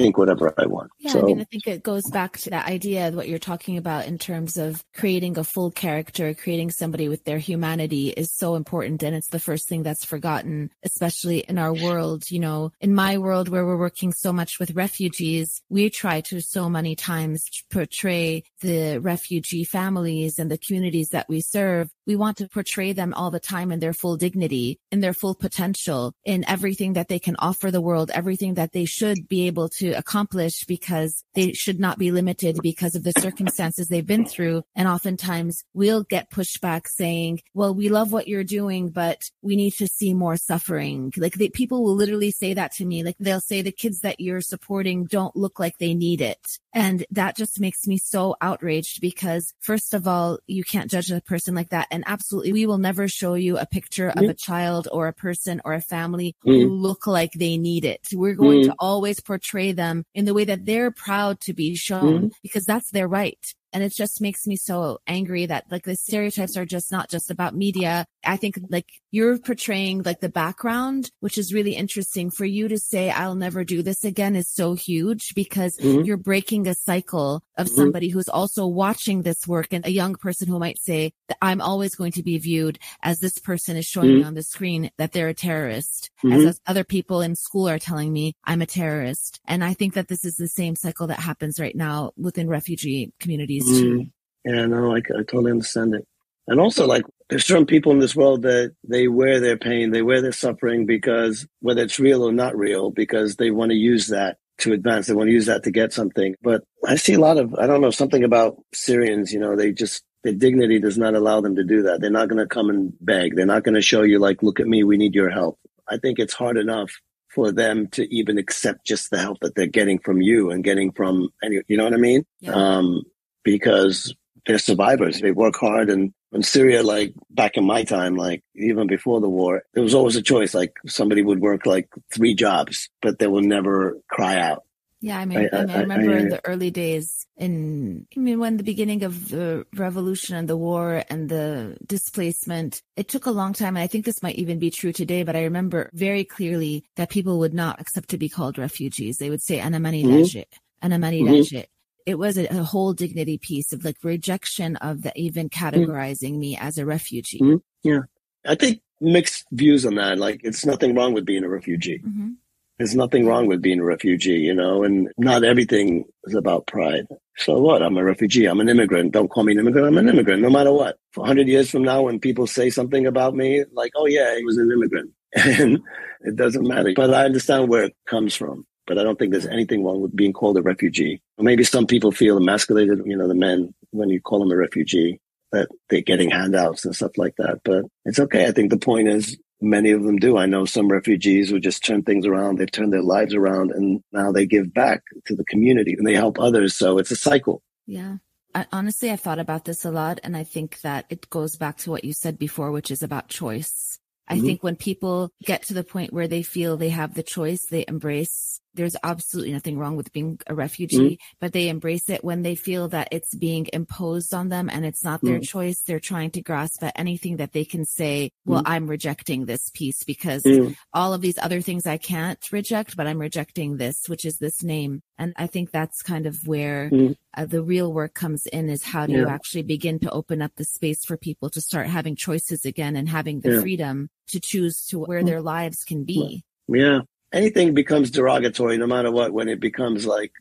[0.00, 0.90] think whatever I want.
[0.98, 3.38] Yeah, so, I mean, I think it goes back to that idea of what you're
[3.38, 8.32] talking about in terms of creating a full character, creating somebody with their humanity is
[8.32, 9.02] so important.
[9.02, 12.30] And it's the first thing that's forgotten, especially in our world.
[12.30, 16.40] You know, in my world where we're working so much with refugees, we try to
[16.40, 21.90] so many times portray the refugee families and the communities that we serve.
[22.06, 25.34] We want to portray them all the time in their full dignity, in their full
[25.34, 29.68] potential, in everything that they can offer the world, everything that they should be able
[29.80, 34.62] to accomplish because they should not be limited because of the circumstances they've been through.
[34.74, 39.72] And oftentimes we'll get pushback saying, well, we love what you're doing, but we need
[39.72, 41.12] to see more suffering.
[41.16, 43.04] Like the, people will literally say that to me.
[43.04, 46.58] Like they'll say the kids that you're supporting don't look like they need it.
[46.72, 51.20] And that just makes me so outraged because first of all, you can't judge a
[51.20, 51.88] person like that.
[51.90, 55.60] And absolutely, we will never show you a picture of a child or a person
[55.64, 56.80] or a family who mm.
[56.80, 58.00] look like they need it.
[58.12, 62.14] We're going to always portray them in the way that they're proud to be shown
[62.14, 62.28] mm-hmm.
[62.42, 63.38] because that's their right.
[63.74, 67.28] And it just makes me so angry that like the stereotypes are just not just
[67.28, 68.06] about media.
[68.24, 72.78] I think like you're portraying like the background, which is really interesting for you to
[72.78, 76.02] say, I'll never do this again is so huge because mm-hmm.
[76.02, 77.76] you're breaking a cycle of mm-hmm.
[77.76, 81.60] somebody who's also watching this work and a young person who might say that I'm
[81.60, 84.18] always going to be viewed as this person is showing mm-hmm.
[84.18, 86.46] me on the screen that they're a terrorist, mm-hmm.
[86.46, 89.40] as other people in school are telling me I'm a terrorist.
[89.46, 93.12] And I think that this is the same cycle that happens right now within refugee
[93.18, 93.63] communities.
[93.68, 94.00] Mm-hmm.
[94.44, 96.06] Yeah, no, I, I totally understand it.
[96.46, 100.02] And also, like, there's certain people in this world that they wear their pain, they
[100.02, 104.08] wear their suffering because whether it's real or not real, because they want to use
[104.08, 105.06] that to advance.
[105.06, 106.34] They want to use that to get something.
[106.42, 109.72] But I see a lot of, I don't know, something about Syrians, you know, they
[109.72, 112.00] just, their dignity does not allow them to do that.
[112.00, 113.34] They're not going to come and beg.
[113.34, 115.58] They're not going to show you like, look at me, we need your help.
[115.88, 116.92] I think it's hard enough
[117.34, 120.92] for them to even accept just the help that they're getting from you and getting
[120.92, 122.24] from any, you know what I mean?
[122.40, 122.52] Yeah.
[122.52, 123.02] Um,
[123.44, 124.14] because
[124.46, 125.20] they're survivors.
[125.20, 129.28] They work hard and in Syria, like back in my time, like even before the
[129.28, 130.52] war, there was always a choice.
[130.52, 134.64] Like somebody would work like three jobs, but they will never cry out.
[135.00, 138.40] Yeah, I mean, I, I, I remember I, in the early days, in I mean,
[138.40, 143.30] when the beginning of the revolution and the war and the displacement, it took a
[143.30, 143.76] long time.
[143.76, 147.10] And I think this might even be true today, but I remember very clearly that
[147.10, 149.18] people would not accept to be called refugees.
[149.18, 150.86] They would say Anamani mm-hmm.
[150.86, 151.60] Anamani mm-hmm.
[152.06, 155.66] It was a, a, whole dignity piece of like rejection of the even mm-hmm.
[155.66, 156.40] categorizing mm-hmm.
[156.40, 157.40] me as a refugee.
[157.40, 157.88] Mm-hmm.
[157.88, 158.00] Yeah.
[158.46, 160.18] I think mixed views on that.
[160.18, 162.00] Like, it's nothing wrong with being a refugee.
[162.04, 162.30] Mm-hmm.
[162.78, 167.06] There's nothing wrong with being a refugee, you know, and not everything is about pride.
[167.36, 167.82] So what?
[167.82, 168.46] I'm a refugee.
[168.46, 169.12] I'm an immigrant.
[169.12, 169.86] Don't call me an immigrant.
[169.86, 170.98] I'm an immigrant, no matter what.
[171.12, 174.44] For 100 years from now, when people say something about me, like, oh, yeah, he
[174.44, 175.12] was an immigrant.
[175.36, 175.80] And
[176.20, 176.92] it doesn't matter.
[176.94, 178.66] But I understand where it comes from.
[178.86, 181.22] But I don't think there's anything wrong with being called a refugee.
[181.38, 185.20] Maybe some people feel emasculated, you know, the men, when you call them a refugee,
[185.52, 187.60] that they're getting handouts and stuff like that.
[187.64, 188.46] But it's okay.
[188.46, 190.36] I think the point is Many of them do.
[190.36, 192.58] I know some refugees who just turn things around.
[192.58, 196.14] They've turned their lives around and now they give back to the community and they
[196.14, 196.76] help others.
[196.76, 197.62] So it's a cycle.
[197.86, 198.16] Yeah.
[198.54, 200.20] I, honestly, I've thought about this a lot.
[200.22, 203.28] And I think that it goes back to what you said before, which is about
[203.28, 203.98] choice.
[204.28, 204.46] I mm-hmm.
[204.46, 207.84] think when people get to the point where they feel they have the choice, they
[207.88, 211.36] embrace there's absolutely nothing wrong with being a refugee, mm-hmm.
[211.40, 215.04] but they embrace it when they feel that it's being imposed on them and it's
[215.04, 215.42] not their mm-hmm.
[215.42, 215.80] choice.
[215.80, 218.72] They're trying to grasp at anything that they can say, well, mm-hmm.
[218.72, 220.76] I'm rejecting this piece because mm.
[220.92, 224.62] all of these other things I can't reject, but I'm rejecting this, which is this
[224.62, 225.02] name.
[225.18, 227.16] And I think that's kind of where mm.
[227.36, 229.20] uh, the real work comes in is how do yeah.
[229.20, 232.96] you actually begin to open up the space for people to start having choices again
[232.96, 233.60] and having the yeah.
[233.60, 235.26] freedom to choose to where mm.
[235.26, 236.44] their lives can be.
[236.66, 237.00] Yeah
[237.34, 240.32] anything becomes derogatory no matter what when it becomes like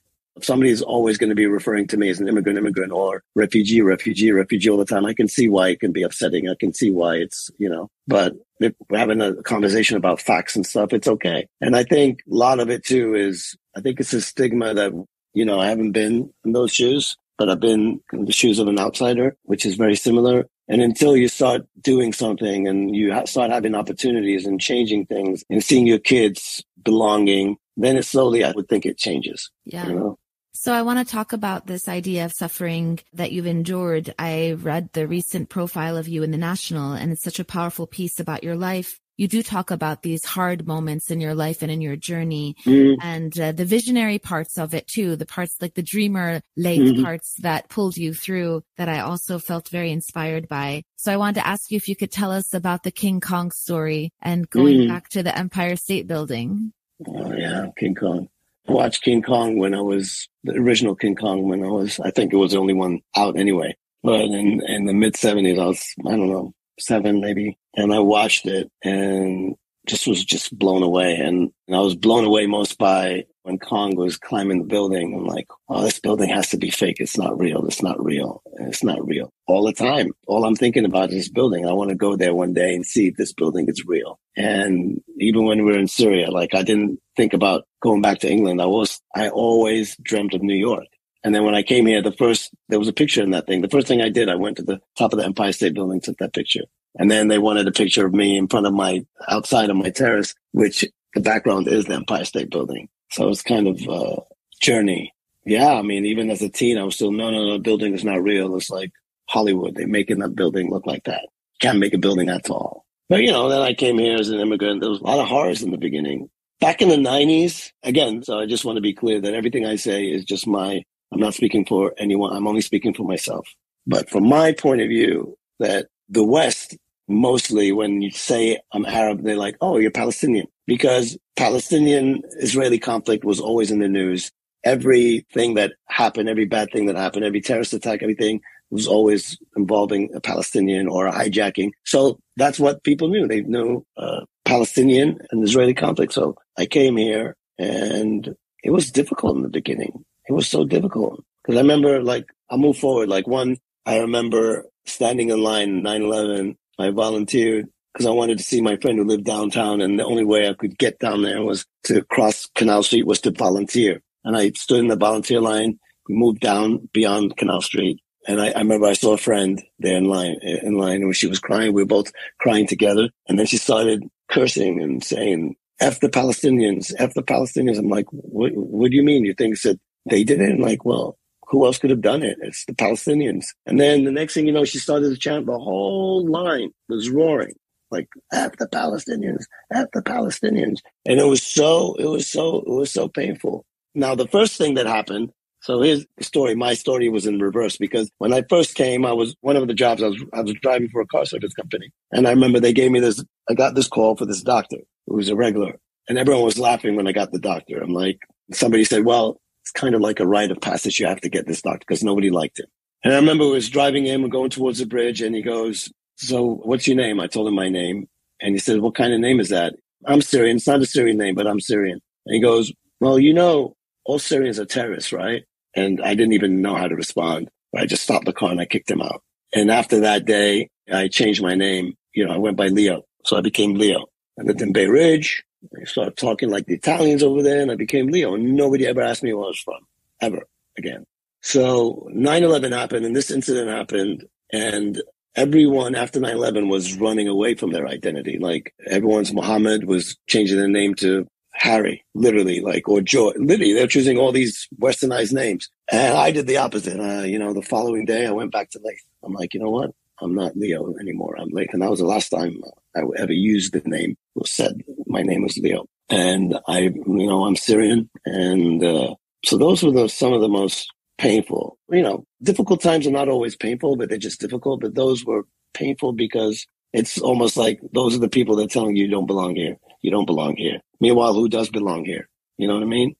[0.41, 3.81] somebody is always going to be referring to me as an immigrant, immigrant, or refugee,
[3.81, 5.05] refugee, refugee all the time.
[5.05, 6.49] I can see why it can be upsetting.
[6.49, 10.55] I can see why it's, you know, but if we're having a conversation about facts
[10.55, 11.47] and stuff, it's okay.
[11.61, 14.91] And I think a lot of it too is, I think it's a stigma that,
[15.33, 18.67] you know, I haven't been in those shoes, but I've been in the shoes of
[18.67, 20.47] an outsider, which is very similar.
[20.67, 25.63] And until you start doing something and you start having opportunities and changing things and
[25.63, 29.51] seeing your kids belonging, then it slowly, I would think it changes.
[29.65, 29.87] Yeah.
[29.87, 30.19] You know?
[30.53, 34.13] So I want to talk about this idea of suffering that you've endured.
[34.19, 37.87] I read the recent profile of you in the National and it's such a powerful
[37.87, 41.71] piece about your life you do talk about these hard moments in your life and
[41.71, 42.95] in your journey mm.
[43.01, 47.03] and uh, the visionary parts of it too, the parts like the dreamer late mm-hmm.
[47.03, 50.83] parts that pulled you through that I also felt very inspired by.
[50.95, 53.51] So I wanted to ask you if you could tell us about the King Kong
[53.51, 54.87] story and going mm.
[54.87, 56.73] back to the Empire State Building.
[57.07, 58.29] Oh yeah, King Kong.
[58.67, 62.11] I watched King Kong when I was the original King Kong when I was, I
[62.11, 63.75] think it was the only one out anyway.
[64.01, 67.57] But in, in the mid seventies, I was, I don't know, seven maybe.
[67.75, 69.55] And I watched it and
[69.87, 71.15] just was just blown away.
[71.15, 75.13] And, and I was blown away most by when Kong was climbing the building.
[75.13, 76.97] I'm like, oh, this building has to be fake.
[76.99, 77.65] It's not real.
[77.65, 78.41] It's not real.
[78.61, 79.29] It's not real.
[79.47, 80.11] All the time.
[80.27, 81.67] All I'm thinking about is this building.
[81.67, 84.17] I want to go there one day and see if this building is real.
[84.37, 88.31] And even when we were in Syria, like I didn't think about going back to
[88.31, 88.61] England.
[88.61, 90.85] I was, I always dreamt of New York.
[91.23, 93.61] And then when I came here, the first, there was a picture in that thing.
[93.61, 96.01] The first thing I did, I went to the top of the Empire State Building,
[96.01, 96.63] took that picture.
[96.95, 99.89] And then they wanted a picture of me in front of my, outside of my
[99.89, 102.89] terrace, which the background is the Empire State Building.
[103.11, 104.21] So it's kind of a
[104.61, 105.13] journey.
[105.45, 105.73] Yeah.
[105.73, 108.21] I mean, even as a teen, I was still, no, no, no, building is not
[108.21, 108.55] real.
[108.57, 108.91] It's like
[109.29, 109.75] Hollywood.
[109.75, 111.27] They're making that building look like that.
[111.61, 112.85] Can't make a building that tall.
[113.09, 114.81] But you know, then I came here as an immigrant.
[114.81, 116.29] There was a lot of horrors in the beginning.
[116.59, 119.75] Back in the 90s, again, so I just want to be clear that everything I
[119.75, 120.83] say is just my
[121.13, 122.35] I'm not speaking for anyone.
[122.35, 123.47] I'm only speaking for myself.
[123.85, 129.23] But from my point of view, that the West, mostly when you say I'm Arab,
[129.23, 130.47] they're like, oh, you're Palestinian.
[130.65, 134.31] Because Palestinian Israeli conflict was always in the news.
[134.63, 140.09] Everything that happened, every bad thing that happened, every terrorist attack, everything was always involving
[140.15, 141.71] a Palestinian or a hijacking.
[141.85, 143.27] So that's what people knew.
[143.27, 146.13] They knew uh, Palestinian and Israeli conflict.
[146.13, 151.23] So I came here and it was difficult in the beginning it was so difficult
[151.43, 153.09] because I remember like I'll move forward.
[153.09, 156.55] Like one, I remember standing in line 9-11.
[156.79, 159.81] I volunteered because I wanted to see my friend who lived downtown.
[159.81, 163.21] And the only way I could get down there was to cross Canal Street was
[163.21, 164.01] to volunteer.
[164.23, 165.79] And I stood in the volunteer line.
[166.07, 167.99] We moved down beyond Canal Street.
[168.27, 171.27] And I, I remember I saw a friend there in line, in line and she
[171.27, 171.73] was crying.
[171.73, 173.09] We were both crying together.
[173.27, 177.77] And then she started cursing and saying, F the Palestinians, F the Palestinians.
[177.77, 179.25] I'm like, what, what do you mean?
[179.25, 180.49] You think said they did it.
[180.49, 182.37] And like, well, who else could have done it?
[182.41, 183.45] It's the Palestinians.
[183.65, 185.45] And then the next thing you know, she started to chant.
[185.45, 187.53] The whole line was roaring
[187.91, 192.71] like "F the Palestinians, F the Palestinians," and it was so, it was so, it
[192.71, 193.65] was so painful.
[193.93, 195.29] Now, the first thing that happened,
[195.61, 199.35] so his story, my story was in reverse because when I first came, I was
[199.41, 201.91] one of the jobs I was, I was driving for a car service company.
[202.11, 205.15] And I remember they gave me this, I got this call for this doctor who
[205.15, 207.79] was a regular and everyone was laughing when I got the doctor.
[207.81, 208.19] I'm like,
[208.51, 210.99] somebody said, well, it's kind of like a rite of passage.
[210.99, 212.65] You have to get this doctor because nobody liked him.
[213.03, 215.91] And I remember I was driving him and going towards the bridge and he goes,
[216.17, 217.19] so what's your name?
[217.19, 218.07] I told him my name.
[218.41, 219.73] And he said, what kind of name is that?
[220.05, 220.57] I'm Syrian.
[220.57, 222.01] It's not a Syrian name, but I'm Syrian.
[222.25, 225.43] And he goes, well, you know, all Syrians are terrorists, right?
[225.75, 227.49] And I didn't even know how to respond.
[227.75, 229.23] I just stopped the car and I kicked him out.
[229.53, 231.93] And after that day, I changed my name.
[232.13, 233.03] You know, I went by Leo.
[233.25, 234.05] So I became Leo.
[234.39, 235.43] I lived in Bay Ridge.
[235.83, 238.35] I started talking like the Italians over there and I became Leo.
[238.35, 239.85] And nobody ever asked me where I was from,
[240.21, 240.43] ever
[240.77, 241.05] again.
[241.41, 244.25] So 9-11 happened and this incident happened.
[244.51, 245.01] And
[245.35, 248.39] everyone after 9-11 was running away from their identity.
[248.39, 253.31] Like everyone's Muhammad was changing their name to Harry, literally, like, or Joy.
[253.35, 255.69] Literally, they're choosing all these westernized names.
[255.91, 256.99] And I did the opposite.
[256.99, 259.03] Uh, you know, the following day I went back to Laith.
[259.23, 259.91] I'm like, you know what?
[260.21, 261.35] I'm not Leo anymore.
[261.37, 261.69] I'm Laith.
[261.73, 262.61] And that was the last time
[262.95, 265.85] I ever used the name or said my name was Leo.
[266.09, 268.09] And I, you know, I'm Syrian.
[268.25, 273.07] And, uh, so those were the, some of the most painful, you know, difficult times
[273.07, 274.81] are not always painful, but they're just difficult.
[274.81, 278.95] But those were painful because it's almost like those are the people that are telling
[278.95, 279.77] you you don't belong here.
[280.01, 280.79] You don't belong here.
[280.99, 282.29] Meanwhile, who does belong here?
[282.57, 283.15] You know what I mean?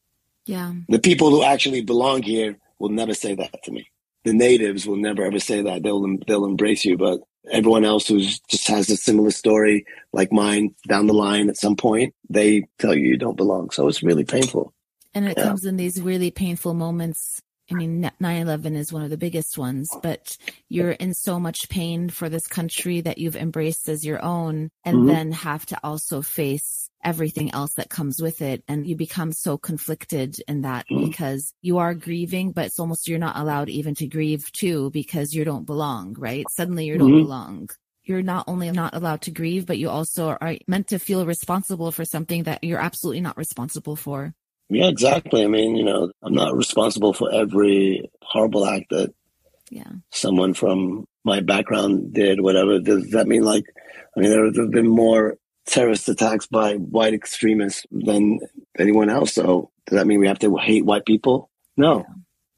[0.46, 0.74] Yeah.
[0.90, 3.88] The people who actually belong here will never say that to me.
[4.24, 5.84] The natives will never ever say that.
[5.84, 7.20] They'll they'll embrace you, but
[7.52, 11.76] everyone else who just has a similar story like mine down the line at some
[11.76, 13.70] point, they tell you you don't belong.
[13.72, 14.74] So it's really painful.
[15.14, 15.44] And it yeah.
[15.44, 17.42] comes in these really painful moments
[17.74, 20.38] I mean, 9 11 is one of the biggest ones, but
[20.70, 24.98] you're in so much pain for this country that you've embraced as your own, and
[24.98, 25.08] mm-hmm.
[25.08, 28.64] then have to also face everything else that comes with it.
[28.68, 31.06] And you become so conflicted in that mm-hmm.
[31.10, 35.34] because you are grieving, but it's almost you're not allowed even to grieve too because
[35.34, 36.46] you don't belong, right?
[36.50, 37.24] Suddenly you don't mm-hmm.
[37.24, 37.70] belong.
[38.04, 41.92] You're not only not allowed to grieve, but you also are meant to feel responsible
[41.92, 44.34] for something that you're absolutely not responsible for.
[44.70, 45.44] Yeah, exactly.
[45.44, 49.14] I mean, you know, I'm not responsible for every horrible act that
[49.70, 49.92] yeah.
[50.12, 52.80] someone from my background did, whatever.
[52.80, 53.66] Does that mean like,
[54.16, 58.40] I mean, there have been more terrorist attacks by white extremists than
[58.78, 59.34] anyone else.
[59.34, 61.50] So does that mean we have to hate white people?
[61.78, 62.00] No.
[62.00, 62.14] Yeah.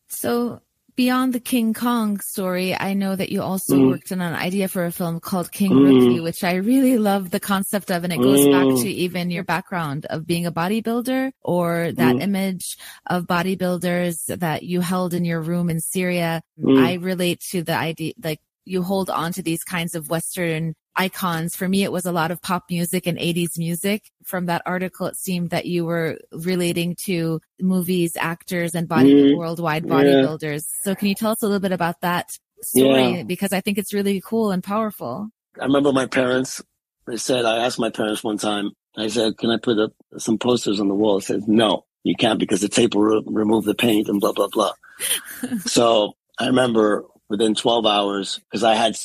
[0.07, 0.61] So
[0.95, 3.89] beyond the King Kong story, I know that you also mm.
[3.89, 5.87] worked on an idea for a film called King mm.
[5.87, 8.03] Ruki, which I really love the concept of.
[8.03, 8.51] And it goes mm.
[8.51, 12.21] back to even your background of being a bodybuilder or that mm.
[12.21, 12.77] image
[13.07, 16.41] of bodybuilders that you held in your room in Syria.
[16.61, 16.85] Mm.
[16.85, 21.55] I relate to the idea, like you hold on to these kinds of Western icons.
[21.55, 24.11] For me, it was a lot of pop music and 80s music.
[24.23, 29.37] From that article, it seemed that you were relating to movies, actors, and body mm,
[29.37, 30.65] worldwide bodybuilders.
[30.65, 30.83] Yeah.
[30.83, 33.17] So can you tell us a little bit about that story?
[33.17, 33.23] Yeah.
[33.23, 35.29] Because I think it's really cool and powerful.
[35.59, 36.61] I remember my parents,
[37.07, 40.37] they said, I asked my parents one time, I said, can I put up some
[40.37, 41.19] posters on the wall?
[41.19, 44.31] They said, no, you can't because the tape will re- remove the paint and blah,
[44.31, 44.73] blah, blah.
[45.65, 48.95] so I remember within 12 hours because I had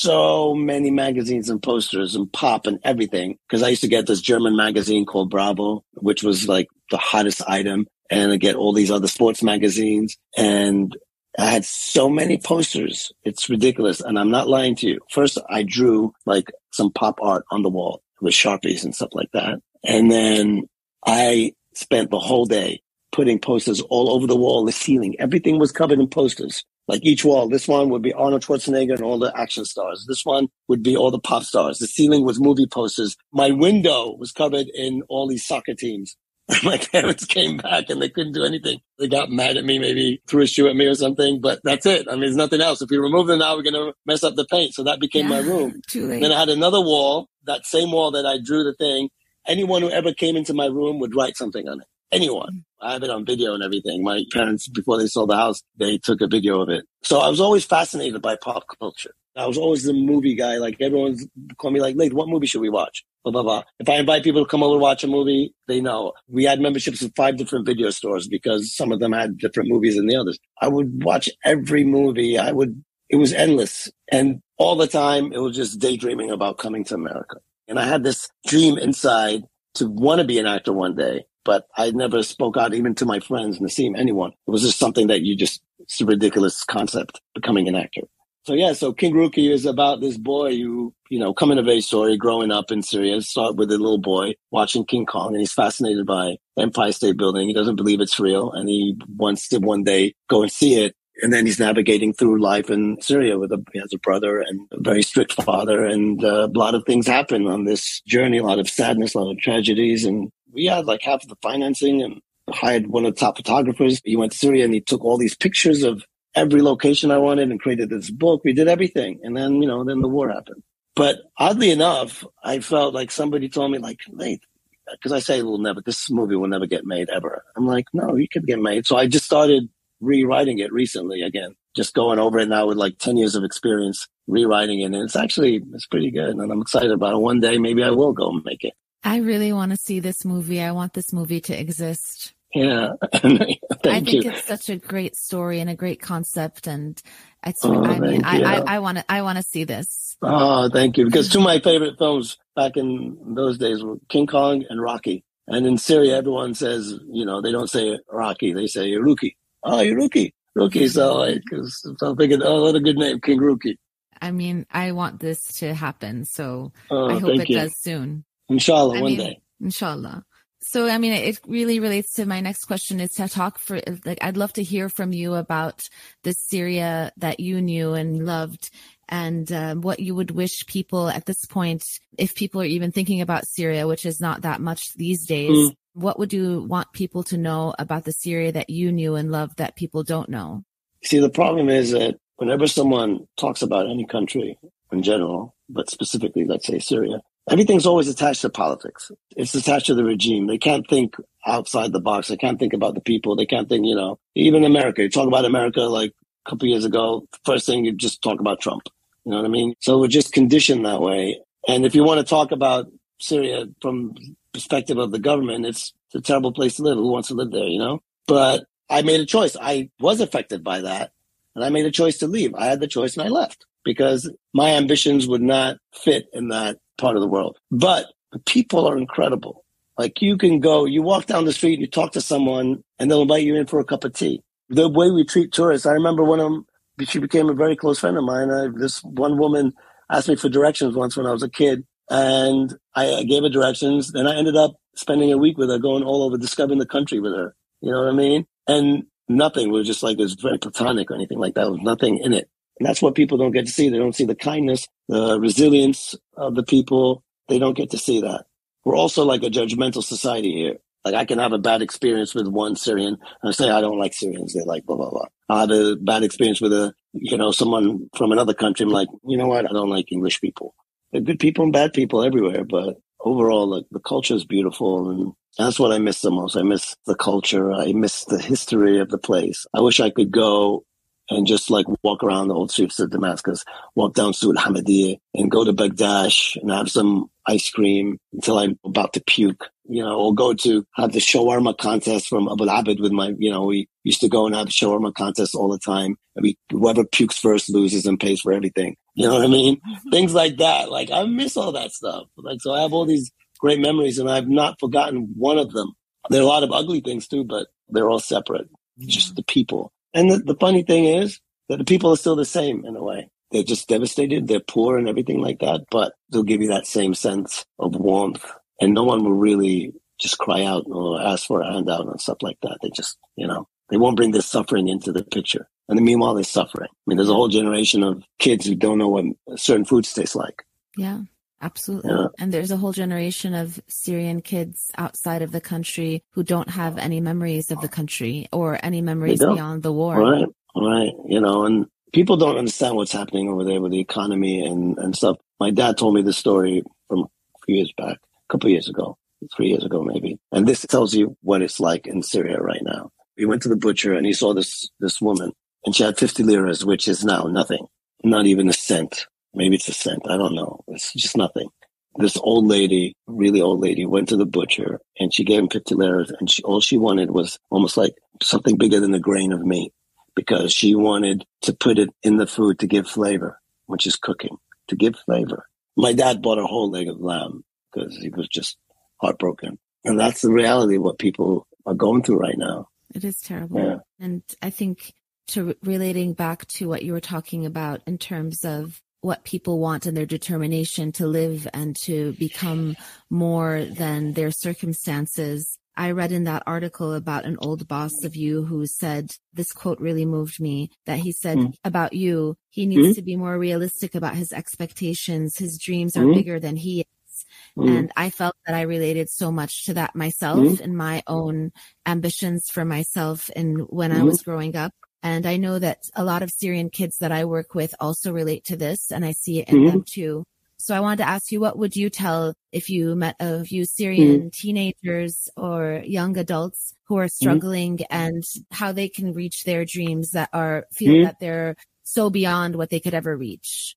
[0.00, 3.36] so many magazines and posters and pop and everything.
[3.46, 7.42] Because I used to get this German magazine called Bravo, which was like the hottest
[7.46, 7.86] item.
[8.10, 10.16] And I get all these other sports magazines.
[10.38, 10.96] And
[11.38, 13.12] I had so many posters.
[13.24, 14.00] It's ridiculous.
[14.00, 15.00] And I'm not lying to you.
[15.10, 19.30] First, I drew like some pop art on the wall with Sharpies and stuff like
[19.32, 19.60] that.
[19.84, 20.62] And then
[21.06, 22.80] I spent the whole day
[23.12, 25.16] putting posters all over the wall, the ceiling.
[25.18, 26.64] Everything was covered in posters.
[26.90, 30.04] Like each wall, this one would be Arnold Schwarzenegger and all the action stars.
[30.08, 31.78] This one would be all the pop stars.
[31.78, 33.16] The ceiling was movie posters.
[33.32, 36.16] My window was covered in all these soccer teams.
[36.64, 38.80] My parents came back and they couldn't do anything.
[38.98, 41.86] They got mad at me, maybe threw a shoe at me or something, but that's
[41.86, 42.08] it.
[42.08, 42.82] I mean, there's nothing else.
[42.82, 44.74] If we remove them now, we're going to mess up the paint.
[44.74, 45.80] So that became yeah, my room.
[46.20, 49.10] Then I had another wall, that same wall that I drew the thing.
[49.46, 52.64] Anyone who ever came into my room would write something on it anyone.
[52.80, 54.02] I have it on video and everything.
[54.02, 56.84] My parents, before they sold the house, they took a video of it.
[57.02, 59.12] So I was always fascinated by pop culture.
[59.36, 60.56] I was always the movie guy.
[60.56, 61.26] Like everyone's
[61.58, 63.04] call me like, Laith, what movie should we watch?
[63.22, 63.62] Blah, blah, blah.
[63.78, 66.14] If I invite people to come over to watch a movie, they know.
[66.28, 69.96] We had memberships in five different video stores because some of them had different movies
[69.96, 70.38] than the others.
[70.60, 72.38] I would watch every movie.
[72.38, 73.90] I would, it was endless.
[74.10, 77.36] And all the time, it was just daydreaming about coming to America.
[77.68, 79.42] And I had this dream inside
[79.74, 83.06] to want to be an actor one day but I never spoke out even to
[83.06, 84.32] my friends, Nassim, anyone.
[84.46, 88.02] It was just something that you just, it's a ridiculous concept, becoming an actor.
[88.44, 91.84] So yeah, so King Ruki is about this boy who, you know, coming of age
[91.84, 93.20] story, growing up in Syria.
[93.20, 97.48] Start with a little boy watching King Kong, and he's fascinated by Empire State Building.
[97.48, 100.94] He doesn't believe it's real, and he wants to one day go and see it.
[101.22, 104.66] And then he's navigating through life in Syria with a, he has a brother and
[104.72, 108.38] a very strict father, and uh, a lot of things happen on this journey.
[108.38, 111.36] A lot of sadness, a lot of tragedies, and we had like half of the
[111.42, 112.20] financing and
[112.50, 114.00] hired one of the top photographers.
[114.04, 117.50] He went to Syria and he took all these pictures of every location I wanted
[117.50, 118.42] and created this book.
[118.44, 119.20] We did everything.
[119.22, 120.62] And then, you know, then the war happened.
[120.94, 124.42] But oddly enough, I felt like somebody told me, like, wait,
[124.90, 127.44] because I say, will never, this movie will never get made ever.
[127.56, 128.86] I'm like, no, you could get made.
[128.86, 129.68] So I just started
[130.00, 134.08] rewriting it recently again, just going over it now with like 10 years of experience,
[134.26, 134.86] rewriting it.
[134.86, 136.30] And it's actually, it's pretty good.
[136.30, 137.18] And I'm excited about it.
[137.20, 138.74] One day, maybe I will go make it.
[139.02, 140.60] I really want to see this movie.
[140.60, 142.34] I want this movie to exist.
[142.54, 142.90] Yeah.
[143.12, 144.30] Thank I think you.
[144.30, 146.66] it's such a great story and a great concept.
[146.66, 147.00] And
[147.44, 150.16] it's, oh, I mean, I, I, I want to, I want to see this.
[150.20, 151.04] Oh, thank you.
[151.06, 155.24] Because two of my favorite films back in those days were King Kong and Rocky.
[155.46, 159.36] And in Syria, everyone says, you know, they don't say Rocky, they say Ruki.
[159.62, 160.32] Oh, Ruki.
[160.56, 160.90] Ruki.
[160.90, 163.76] So like, so I'm thinking, oh, what a good name, King Ruki.
[164.20, 166.24] I mean, I want this to happen.
[166.24, 167.56] So oh, I hope it you.
[167.56, 168.24] does soon.
[168.50, 169.40] Inshallah, I one mean, day.
[169.60, 170.24] Inshallah.
[170.62, 174.18] So, I mean, it really relates to my next question is to talk for, like,
[174.20, 175.88] I'd love to hear from you about
[176.22, 178.70] the Syria that you knew and loved
[179.08, 181.84] and um, what you would wish people at this point,
[182.18, 185.74] if people are even thinking about Syria, which is not that much these days, mm.
[185.94, 189.56] what would you want people to know about the Syria that you knew and loved
[189.58, 190.62] that people don't know?
[191.02, 194.58] See, the problem is that whenever someone talks about any country
[194.92, 199.10] in general, but specifically, let's say Syria, everything's always attached to politics.
[199.36, 200.46] It's attached to the regime.
[200.46, 201.16] They can't think
[201.46, 202.28] outside the box.
[202.28, 203.36] They can't think about the people.
[203.36, 205.02] They can't think, you know, even America.
[205.02, 206.12] You talk about America like
[206.46, 208.82] a couple years ago, first thing you just talk about Trump.
[209.24, 209.74] You know what I mean?
[209.80, 211.40] So we're just conditioned that way.
[211.68, 212.86] And if you want to talk about
[213.20, 214.14] Syria from
[214.52, 216.96] perspective of the government, it's, it's a terrible place to live.
[216.96, 218.02] Who wants to live there, you know?
[218.26, 219.56] But I made a choice.
[219.60, 221.12] I was affected by that
[221.54, 222.54] and I made a choice to leave.
[222.54, 226.78] I had the choice and I left because my ambitions would not fit in that
[227.00, 227.58] part of the world.
[227.70, 229.64] But the people are incredible.
[229.98, 233.10] Like you can go, you walk down the street, and you talk to someone, and
[233.10, 234.42] they'll invite you in for a cup of tea.
[234.68, 236.66] The way we treat tourists, I remember one of them,
[237.06, 238.50] she became a very close friend of mine.
[238.50, 239.72] I, this one woman
[240.10, 244.12] asked me for directions once when I was a kid, and I, gave her directions.
[244.12, 247.20] Then I ended up spending a week with her, going all over, discovering the country
[247.20, 247.54] with her.
[247.80, 248.46] You know what I mean?
[248.66, 251.62] And nothing was just like it was very platonic or anything like that.
[251.62, 252.48] There was nothing in it.
[252.80, 253.90] And that's what people don't get to see.
[253.90, 257.24] They don't see the kindness, the resilience of the people.
[257.48, 258.46] They don't get to see that.
[258.84, 260.76] We're also like a judgmental society here.
[261.04, 264.14] Like I can have a bad experience with one Syrian and say I don't like
[264.14, 264.54] Syrians.
[264.54, 265.26] They're like blah blah blah.
[265.50, 268.84] I had a bad experience with a you know someone from another country.
[268.84, 269.66] I'm like you know what?
[269.70, 270.74] I don't like English people.
[271.12, 275.34] They're good people and bad people everywhere, but overall, like the culture is beautiful and
[275.58, 276.56] that's what I miss the most.
[276.56, 277.72] I miss the culture.
[277.72, 279.66] I miss the history of the place.
[279.74, 280.84] I wish I could go
[281.30, 283.64] and just like walk around the old streets of Damascus,
[283.94, 288.78] walk down Suq al-Hamidiyya and go to Bagdash and have some ice cream until I'm
[288.84, 293.00] about to puke, you know, or go to have the shawarma contest from Abu Abid
[293.00, 296.16] with my, you know, we used to go and have shawarma contest all the time.
[296.36, 298.96] And we, whoever pukes first loses and pays for everything.
[299.16, 299.76] You know what I mean?
[299.76, 300.10] Mm-hmm.
[300.10, 300.90] Things like that.
[300.90, 302.26] Like I miss all that stuff.
[302.38, 305.92] Like, so I have all these great memories and I've not forgotten one of them.
[306.30, 308.68] There are a lot of ugly things too, but they're all separate.
[309.00, 309.34] Just mm-hmm.
[309.34, 309.92] the people.
[310.14, 313.02] And the, the funny thing is that the people are still the same in a
[313.02, 313.30] way.
[313.50, 314.46] They're just devastated.
[314.46, 318.44] They're poor and everything like that, but they'll give you that same sense of warmth.
[318.80, 322.38] And no one will really just cry out or ask for a handout and stuff
[322.42, 322.78] like that.
[322.82, 325.68] They just, you know, they won't bring this suffering into the picture.
[325.88, 326.88] And then meanwhile, they're suffering.
[326.90, 329.24] I mean, there's a whole generation of kids who don't know what
[329.56, 330.62] certain foods taste like.
[330.96, 331.22] Yeah.
[331.60, 332.10] Absolutely.
[332.10, 332.26] Yeah.
[332.38, 336.96] And there's a whole generation of Syrian kids outside of the country who don't have
[336.96, 340.18] any memories of the country or any memories beyond the war.
[340.18, 340.46] Right.
[340.74, 341.12] Right.
[341.26, 345.14] You know, and people don't understand what's happening over there with the economy and, and
[345.14, 345.36] stuff.
[345.58, 349.18] My dad told me this story from a few years back, a couple years ago,
[349.54, 350.38] three years ago, maybe.
[350.52, 353.10] And this tells you what it's like in Syria right now.
[353.36, 355.52] He went to the butcher and he saw this, this woman
[355.84, 357.86] and she had 50 liras, which is now nothing,
[358.22, 360.22] not even a cent Maybe it's a cent.
[360.28, 360.84] I don't know.
[360.88, 361.68] It's just nothing.
[362.16, 365.94] This old lady, really old lady, went to the butcher and she gave him 50
[365.94, 369.64] liras and she, all she wanted was almost like something bigger than a grain of
[369.64, 369.92] meat
[370.34, 374.56] because she wanted to put it in the food to give flavor, which is cooking,
[374.88, 375.66] to give flavor.
[375.96, 378.76] My dad bought a whole leg of lamb because he was just
[379.20, 379.78] heartbroken.
[380.04, 382.88] And that's the reality of what people are going through right now.
[383.14, 383.82] It is terrible.
[383.82, 383.96] Yeah.
[384.18, 385.12] And I think
[385.48, 390.06] to relating back to what you were talking about in terms of what people want
[390.06, 392.96] and their determination to live and to become
[393.28, 395.78] more than their circumstances.
[395.96, 400.00] I read in that article about an old boss of you who said this quote
[400.00, 401.74] really moved me that he said mm.
[401.84, 403.14] about you, he needs mm.
[403.16, 405.58] to be more realistic about his expectations.
[405.58, 406.34] His dreams are mm.
[406.34, 407.44] bigger than he is.
[407.76, 407.98] Mm.
[407.98, 411.72] And I felt that I related so much to that myself and my own
[412.06, 414.94] ambitions for myself and when I was growing up.
[415.22, 418.64] And I know that a lot of Syrian kids that I work with also relate
[418.66, 419.86] to this and I see it in mm-hmm.
[419.86, 420.44] them too.
[420.78, 423.84] So I wanted to ask you, what would you tell if you met a few
[423.84, 424.48] Syrian mm-hmm.
[424.48, 427.44] teenagers or young adults who are mm-hmm.
[427.44, 428.16] struggling mm-hmm.
[428.16, 431.24] and how they can reach their dreams that are feel mm-hmm.
[431.24, 433.94] that they're so beyond what they could ever reach?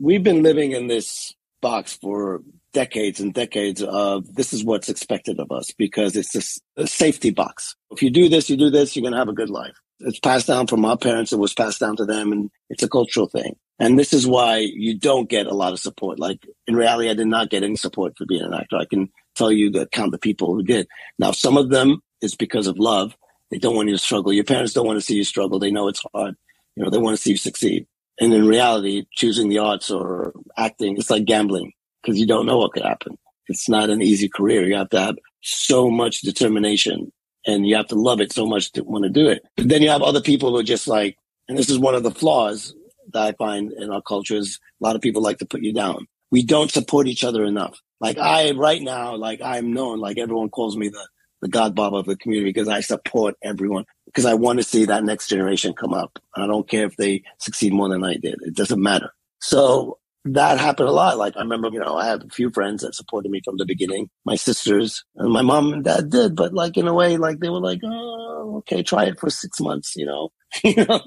[0.00, 2.40] We've been living in this box for
[2.72, 7.30] decades and decades of this is what's expected of us because it's a, a safety
[7.30, 7.76] box.
[7.90, 9.76] If you do this, you do this, you're going to have a good life.
[10.00, 11.32] It's passed down from our parents.
[11.32, 13.56] It was passed down to them and it's a cultural thing.
[13.78, 16.18] And this is why you don't get a lot of support.
[16.18, 18.76] Like in reality, I did not get any support for being an actor.
[18.76, 20.86] I can tell you the count the people who did.
[21.18, 23.16] Now, some of them is because of love.
[23.50, 24.32] They don't want you to struggle.
[24.32, 25.58] Your parents don't want to see you struggle.
[25.58, 26.34] They know it's hard.
[26.76, 27.86] You know, they want to see you succeed.
[28.20, 31.72] And in reality, choosing the arts or acting, it's like gambling
[32.02, 33.18] because you don't know what could happen.
[33.48, 34.66] It's not an easy career.
[34.66, 37.12] You have to have so much determination
[37.46, 39.44] and you have to love it so much to want to do it.
[39.56, 41.16] But then you have other people who are just like,
[41.48, 42.74] and this is one of the flaws
[43.12, 45.72] that I find in our culture is a lot of people like to put you
[45.72, 46.06] down.
[46.30, 47.78] We don't support each other enough.
[48.00, 51.08] Like I, right now, like I'm known, like everyone calls me the,
[51.42, 54.84] the God Bob of the community because I support everyone because I want to see
[54.86, 56.18] that next generation come up.
[56.36, 58.36] I don't care if they succeed more than I did.
[58.42, 59.12] It doesn't matter.
[59.40, 61.18] So that happened a lot.
[61.18, 63.66] Like I remember, you know, I have a few friends that supported me from the
[63.66, 64.10] beginning.
[64.24, 67.50] My sisters and my mom and dad did, but like in a way, like they
[67.50, 70.30] were like, oh, okay, try it for six months, you know,
[70.64, 71.00] you know.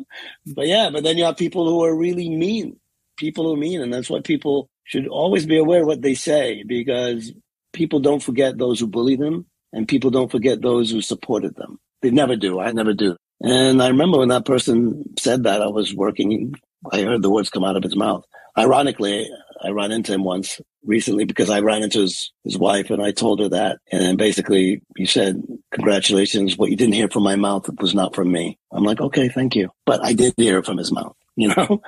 [0.47, 2.77] But yeah, but then you have people who are really mean,
[3.17, 6.63] people who mean, and that's why people should always be aware of what they say
[6.67, 7.33] because
[7.73, 11.79] people don't forget those who bully them, and people don't forget those who supported them.
[12.03, 12.59] They never do.
[12.59, 13.17] I never do.
[13.41, 16.55] And I remember when that person said that, I was working.
[16.91, 18.23] I heard the words come out of his mouth
[18.57, 19.29] ironically,
[19.63, 23.11] I ran into him once recently because I ran into his, his wife and I
[23.11, 23.79] told her that.
[23.91, 25.41] And basically he said,
[25.71, 26.57] congratulations.
[26.57, 28.57] What you didn't hear from my mouth was not from me.
[28.71, 29.69] I'm like, okay, thank you.
[29.85, 31.81] But I did hear it from his mouth, you know,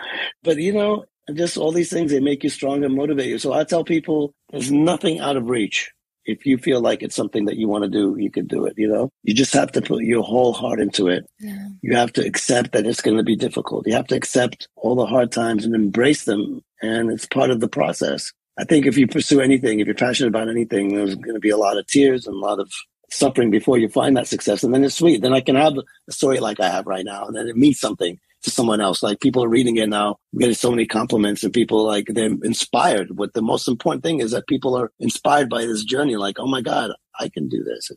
[0.44, 3.38] but you know, just all these things, they make you stronger and motivate you.
[3.38, 5.92] So I tell people there's nothing out of reach
[6.30, 8.74] if you feel like it's something that you want to do, you can do it.
[8.78, 11.26] You know, you just have to put your whole heart into it.
[11.40, 11.68] Yeah.
[11.82, 13.88] You have to accept that it's going to be difficult.
[13.88, 16.62] You have to accept all the hard times and embrace them.
[16.82, 18.32] And it's part of the process.
[18.58, 21.50] I think if you pursue anything, if you're passionate about anything, there's going to be
[21.50, 22.72] a lot of tears and a lot of
[23.12, 24.64] suffering before you find that success.
[24.64, 25.22] And then it's sweet.
[25.22, 27.80] Then I can have a story like I have right now, and then it means
[27.80, 29.04] something to someone else.
[29.04, 33.18] Like people are reading it now, getting so many compliments and people like they're inspired.
[33.18, 36.16] What the most important thing is that people are inspired by this journey.
[36.16, 37.92] Like, oh my God, I can do this.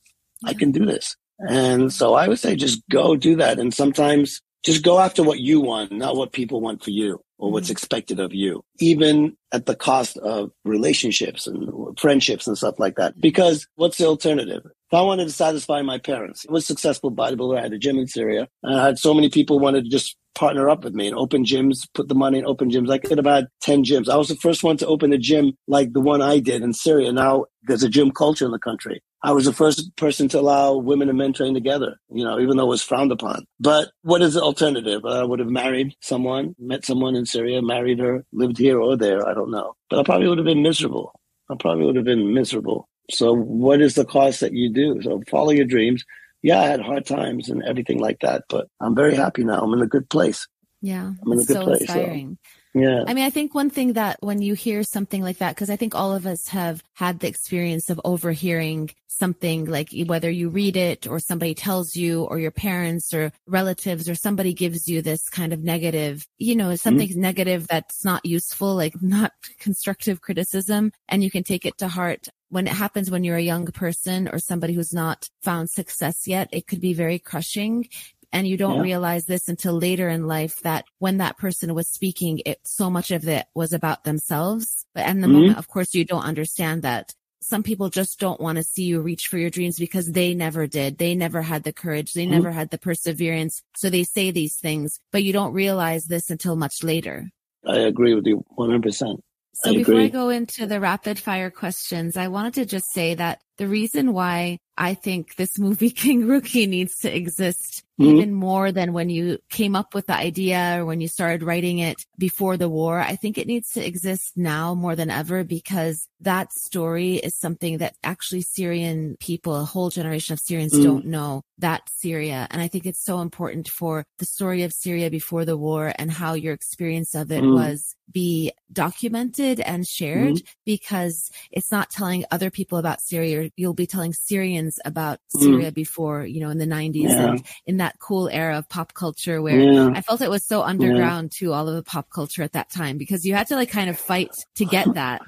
[0.44, 1.16] I can do this.
[1.48, 3.58] And so I would say just go do that.
[3.58, 7.50] And sometimes just go after what you want, not what people want for you or
[7.50, 7.72] what's mm-hmm.
[7.72, 13.20] expected of you, even at the cost of relationships and friendships and stuff like that.
[13.20, 14.62] Because what's the alternative?
[14.64, 17.58] If I wanted to satisfy my parents, I was a successful bodybuilder.
[17.58, 18.46] I had a gym in Syria.
[18.62, 21.44] And I had so many people wanted to just partner up with me and open
[21.44, 22.90] gyms, put the money in open gyms.
[22.90, 24.08] I could have had 10 gyms.
[24.08, 26.72] I was the first one to open a gym like the one I did in
[26.72, 27.12] Syria.
[27.12, 29.02] Now there's a gym culture in the country.
[29.24, 32.56] I was the first person to allow women and men train together, you know, even
[32.56, 33.44] though it was frowned upon.
[33.60, 35.04] But what is the alternative?
[35.04, 39.26] I would have married someone, met someone in Syria, married her, lived here or there.
[39.26, 39.74] I don't know.
[39.90, 41.18] But I probably would have been miserable.
[41.50, 42.88] I probably would have been miserable.
[43.10, 45.02] So what is the cost that you do?
[45.02, 46.04] So follow your dreams,
[46.42, 49.60] yeah, I had hard times and everything like that, but I'm very happy now.
[49.62, 50.46] I'm in a good place.
[50.80, 51.12] Yeah.
[51.24, 51.80] I'm in a good so place.
[51.82, 52.38] Inspiring.
[52.44, 53.04] So, yeah.
[53.06, 55.76] I mean, I think one thing that when you hear something like that, because I
[55.76, 60.76] think all of us have had the experience of overhearing something like whether you read
[60.76, 65.28] it or somebody tells you or your parents or relatives or somebody gives you this
[65.28, 67.20] kind of negative, you know, something mm-hmm.
[67.20, 72.28] negative that's not useful, like not constructive criticism and you can take it to heart
[72.48, 76.50] when it happens when you're a young person or somebody who's not found success yet,
[76.52, 77.88] it could be very crushing.
[78.32, 78.82] And you don't yeah.
[78.82, 83.10] realize this until later in life that when that person was speaking, it so much
[83.10, 84.86] of it was about themselves.
[84.94, 85.36] But in the mm-hmm.
[85.36, 89.00] moment, of course, you don't understand that some people just don't want to see you
[89.00, 90.96] reach for your dreams because they never did.
[90.96, 92.12] They never had the courage.
[92.12, 92.34] They mm-hmm.
[92.34, 93.62] never had the perseverance.
[93.76, 97.30] So they say these things, but you don't realize this until much later.
[97.66, 99.18] I agree with you 100%.
[99.54, 103.14] So I before I go into the rapid fire questions, I wanted to just say
[103.14, 108.16] that the reason why I think this movie King Ruki needs to exist mm-hmm.
[108.16, 111.78] even more than when you came up with the idea or when you started writing
[111.78, 112.98] it before the war.
[112.98, 117.78] I think it needs to exist now more than ever because that story is something
[117.78, 120.82] that actually Syrian people, a whole generation of Syrians mm.
[120.82, 122.46] don't know that Syria.
[122.50, 126.10] And I think it's so important for the story of Syria before the war and
[126.10, 127.54] how your experience of it mm.
[127.54, 130.46] was be documented and shared mm.
[130.64, 133.50] because it's not telling other people about Syria.
[133.56, 135.40] You'll be telling Syrians about mm.
[135.40, 137.26] Syria before, you know, in the 90s yeah.
[137.26, 139.92] and in that cool era of pop culture where yeah.
[139.94, 141.48] I felt it was so underground yeah.
[141.48, 143.90] to all of the pop culture at that time because you had to like kind
[143.90, 145.22] of fight to get that.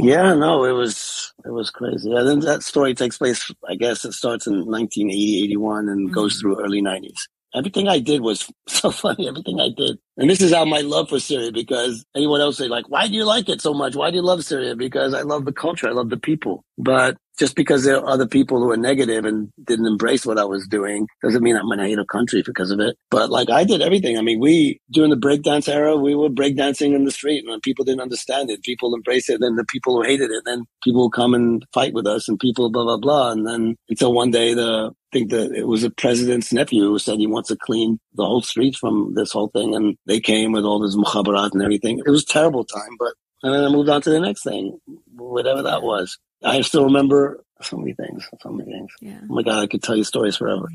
[0.00, 2.12] Yeah, no, it was it was crazy.
[2.12, 6.14] And then that story takes place, I guess it starts in 1980, 81 and mm-hmm.
[6.14, 7.18] goes through early 90s.
[7.54, 9.26] Everything I did was so funny.
[9.26, 9.98] Everything I did.
[10.16, 13.14] And this is how my love for Syria, because anyone else say like, why do
[13.14, 13.96] you like it so much?
[13.96, 14.76] Why do you love Syria?
[14.76, 15.88] Because I love the culture.
[15.88, 16.64] I love the people.
[16.76, 20.44] But just because there are other people who are negative and didn't embrace what I
[20.44, 22.96] was doing doesn't mean I'm going to hate a country because of it.
[23.10, 24.18] But like I did everything.
[24.18, 27.84] I mean, we, during the breakdance era, we were breakdancing in the street and people
[27.84, 28.62] didn't understand it.
[28.62, 29.40] People embraced it.
[29.40, 32.38] Then the people who hated it, then people would come and fight with us and
[32.38, 33.30] people blah, blah, blah.
[33.30, 36.98] And then until one day the, I think that it was the president's nephew who
[36.98, 39.74] said he wants to clean the whole street from this whole thing.
[39.74, 42.02] And they came with all this mukhabarat and everything.
[42.04, 44.80] It was terrible time, but and then I moved on to the next thing,
[45.14, 46.18] whatever that was.
[46.42, 48.92] I still remember so many things, so many things.
[49.00, 49.20] Yeah.
[49.22, 50.68] Oh my God, I could tell you stories forever.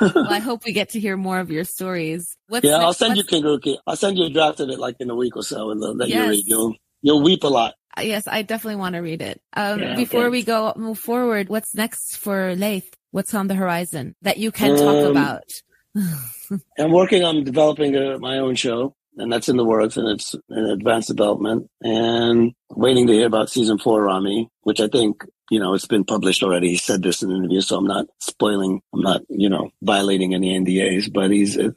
[0.00, 2.36] well, I hope we get to hear more of your stories.
[2.48, 3.78] What's yeah, next, I'll send you King Ruki.
[3.86, 6.08] I'll send you a draft of it like in a week or so and let
[6.08, 6.24] yes.
[6.24, 6.44] you read.
[6.46, 7.74] You'll, you'll weep a lot.
[7.96, 9.40] Uh, yes, I definitely want to read it.
[9.54, 10.30] Um, yeah, before okay.
[10.30, 12.94] we go move forward, what's next for Laith?
[13.10, 15.42] What's on the horizon that you can um, talk about?
[16.78, 20.34] I'm working on developing a, my own show and that's in the works and it's
[20.48, 25.58] in advanced development and waiting to hear about season four Ramy, which I think, you
[25.58, 26.68] know, it's been published already.
[26.68, 30.34] He said this in an interview, so I'm not spoiling, I'm not, you know, violating
[30.34, 31.70] any NDAs, but he's, uh,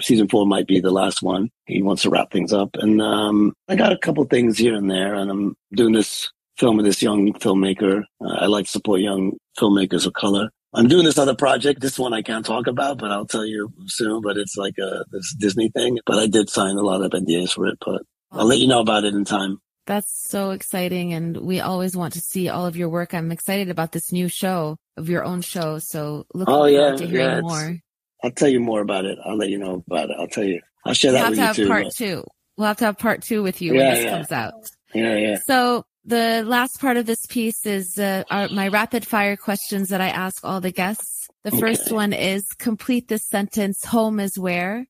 [0.00, 1.50] season four might be the last one.
[1.66, 2.70] He wants to wrap things up.
[2.74, 6.76] And, um, I got a couple things here and there and I'm doing this film
[6.76, 8.02] with this young filmmaker.
[8.20, 10.50] Uh, I like to support young filmmakers of color.
[10.78, 11.80] I'm doing this other project.
[11.80, 14.22] This one I can't talk about, but I'll tell you soon.
[14.22, 15.98] But it's like a this Disney thing.
[16.06, 18.78] But I did sign a lot of NDAs for it, but I'll let you know
[18.78, 19.60] about it in time.
[19.86, 21.14] That's so exciting.
[21.14, 23.12] And we always want to see all of your work.
[23.12, 25.80] I'm excited about this new show of your own show.
[25.80, 27.78] So look oh, yeah, forward to hearing yeah, more.
[28.22, 29.18] I'll tell you more about it.
[29.24, 30.16] I'll let you know about it.
[30.16, 30.60] I'll tell you.
[30.86, 31.68] I'll share we'll that with you too.
[31.68, 31.94] Part but...
[31.96, 32.24] two.
[32.56, 34.10] We'll have to have part two with you yeah, when this yeah.
[34.10, 34.52] comes out.
[34.94, 35.38] Yeah, yeah.
[35.44, 40.00] So the last part of this piece is uh, our, my rapid fire questions that
[40.00, 41.28] I ask all the guests.
[41.44, 41.60] The okay.
[41.60, 43.84] first one is complete this sentence.
[43.84, 44.86] Home is where?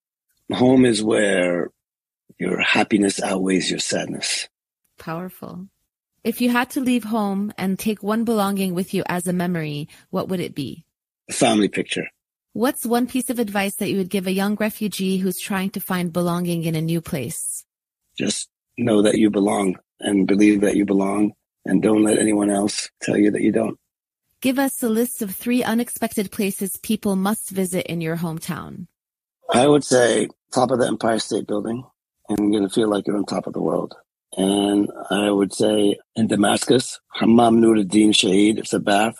[0.52, 1.70] Home is where
[2.38, 4.48] your happiness outweighs your sadness.
[4.98, 5.66] Powerful.
[6.22, 9.88] If you had to leave home and take one belonging with you as a memory,
[10.10, 10.84] what would it be?
[11.28, 12.06] A family picture.
[12.52, 15.80] What's one piece of advice that you would give a young refugee who's trying to
[15.80, 17.64] find belonging in a new place?
[18.16, 21.32] Just know that you belong and believe that you belong
[21.64, 23.78] and don't let anyone else tell you that you don't.
[24.40, 28.86] Give us a list of three unexpected places people must visit in your hometown.
[29.52, 31.84] I would say top of the Empire State Building,
[32.28, 33.94] and you're going to feel like you're on top of the world.
[34.36, 39.16] And I would say in Damascus, Hammam Nuruddin Shahid, it's a bath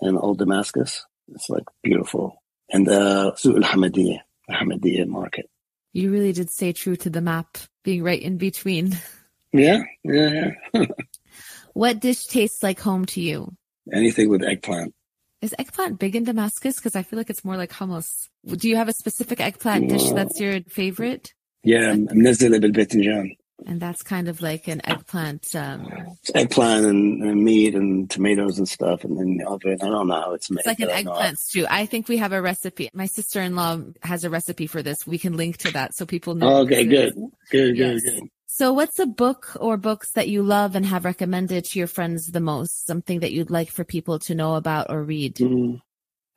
[0.00, 1.04] in old Damascus.
[1.34, 2.42] It's like beautiful.
[2.70, 5.50] And the Suq al-Hamidiyya, the Hamadiyah market.
[5.92, 8.98] You really did stay true to the map, being right in between.
[9.52, 10.86] Yeah, yeah, yeah.
[11.74, 13.52] what dish tastes like home to you?
[13.92, 14.94] Anything with eggplant.
[15.40, 16.76] Is eggplant big in Damascus?
[16.76, 18.28] Because I feel like it's more like hummus.
[18.46, 21.34] Do you have a specific eggplant dish that's your favorite?
[21.64, 23.28] Yeah, mnezele bil
[23.66, 25.54] And that's kind of like an eggplant.
[25.56, 25.88] Um,
[26.34, 29.78] eggplant and, and, meat and tomatoes and stuff, and then the oven.
[29.82, 30.60] I don't know how it's made.
[30.60, 31.66] It's like an eggplant stew.
[31.68, 32.88] I think we have a recipe.
[32.94, 35.06] My sister-in-law has a recipe for this.
[35.06, 36.58] We can link to that so people know.
[36.58, 37.14] okay, good.
[37.50, 38.02] good, good, yes.
[38.02, 38.28] good.
[38.54, 42.26] So what's a book or books that you love and have recommended to your friends
[42.26, 42.84] the most?
[42.84, 45.36] Something that you'd like for people to know about or read?
[45.36, 45.80] Mm,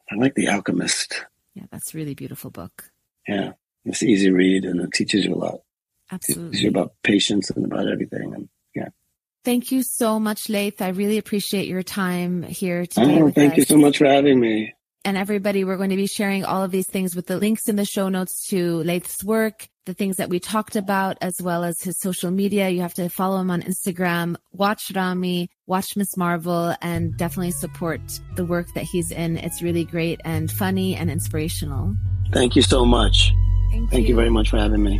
[0.09, 1.26] I like The Alchemist.
[1.55, 2.89] Yeah, that's a really beautiful book.
[3.28, 3.51] Yeah,
[3.84, 5.59] it's easy read and it teaches you a lot.
[6.09, 6.45] Absolutely.
[6.45, 8.34] It teaches you about patience and about everything.
[8.34, 8.89] And yeah.
[9.43, 10.82] Thank you so much, Laith.
[10.82, 13.22] I really appreciate your time here today.
[13.22, 13.57] Oh, thank us.
[13.57, 14.74] you so much for having me.
[15.06, 17.78] And everybody, we're going to be sharing all of these things with the links in
[17.78, 21.82] the show notes to Laith's work the things that we talked about, as well as
[21.82, 22.70] his social media.
[22.70, 26.18] You have to follow him on Instagram, watch Ramy, watch Ms.
[26.18, 28.01] Marvel, and definitely support
[28.36, 29.38] the work that he's in.
[29.38, 31.95] It's really great and funny and inspirational.
[32.32, 33.32] Thank you so much.
[33.72, 34.10] Thank, Thank you.
[34.10, 34.99] you very much for having me.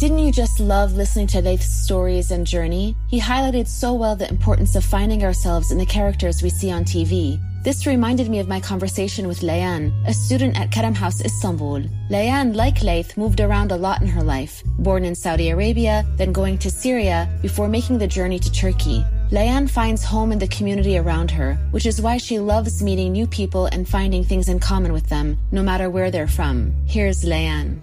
[0.00, 2.96] Didn't you just love listening to Laith's stories and journey?
[3.10, 6.86] He highlighted so well the importance of finding ourselves in the characters we see on
[6.86, 11.82] TV This reminded me of my conversation with Layan, a student at Karam House Istanbul.
[12.08, 16.32] Layan, like Laith, moved around a lot in her life, born in Saudi Arabia, then
[16.32, 19.04] going to Syria, before making the journey to Turkey.
[19.30, 23.26] Layan finds home in the community around her, which is why she loves meeting new
[23.26, 26.72] people and finding things in common with them, no matter where they're from.
[26.86, 27.80] Here's Layan.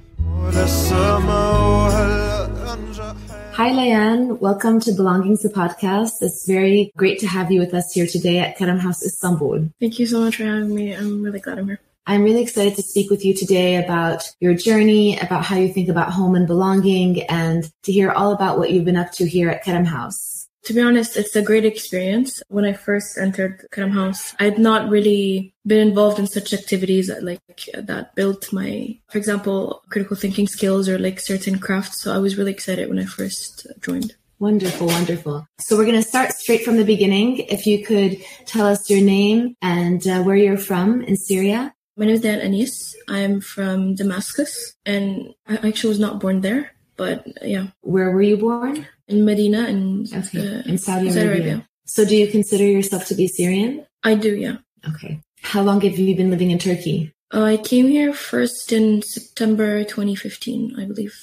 [3.57, 4.39] Hi, Layan.
[4.39, 6.21] Welcome to Belongings, the podcast.
[6.21, 9.69] It's very great to have you with us here today at Karam House Istanbul.
[9.79, 10.93] Thank you so much for having me.
[10.93, 11.79] I'm really glad I'm here.
[12.05, 15.89] I'm really excited to speak with you today about your journey, about how you think
[15.89, 19.49] about home and belonging, and to hear all about what you've been up to here
[19.49, 20.36] at Karam House.
[20.67, 22.43] To be honest, it's a great experience.
[22.49, 27.07] When I first entered Karam House, I had not really been involved in such activities
[27.07, 27.39] that, like
[27.73, 32.01] that built my, for example, critical thinking skills or like certain crafts.
[32.01, 34.17] So I was really excited when I first joined.
[34.39, 35.47] Wonderful, wonderful.
[35.57, 37.37] So we're going to start straight from the beginning.
[37.37, 41.73] If you could tell us your name and uh, where you're from in Syria.
[41.95, 42.93] My name is Dan Anis.
[43.07, 47.67] I'm from Damascus and I actually was not born there, but yeah.
[47.83, 48.85] Where were you born?
[49.07, 50.39] In Medina and okay.
[50.39, 51.29] uh, in Saudi, Saudi Arabia.
[51.29, 51.67] Arabia.
[51.85, 53.85] So do you consider yourself to be Syrian?
[54.03, 54.57] I do, yeah.
[54.87, 55.21] Okay.
[55.41, 57.13] How long have you been living in Turkey?
[57.33, 61.15] Uh, I came here first in September 2015, I believe.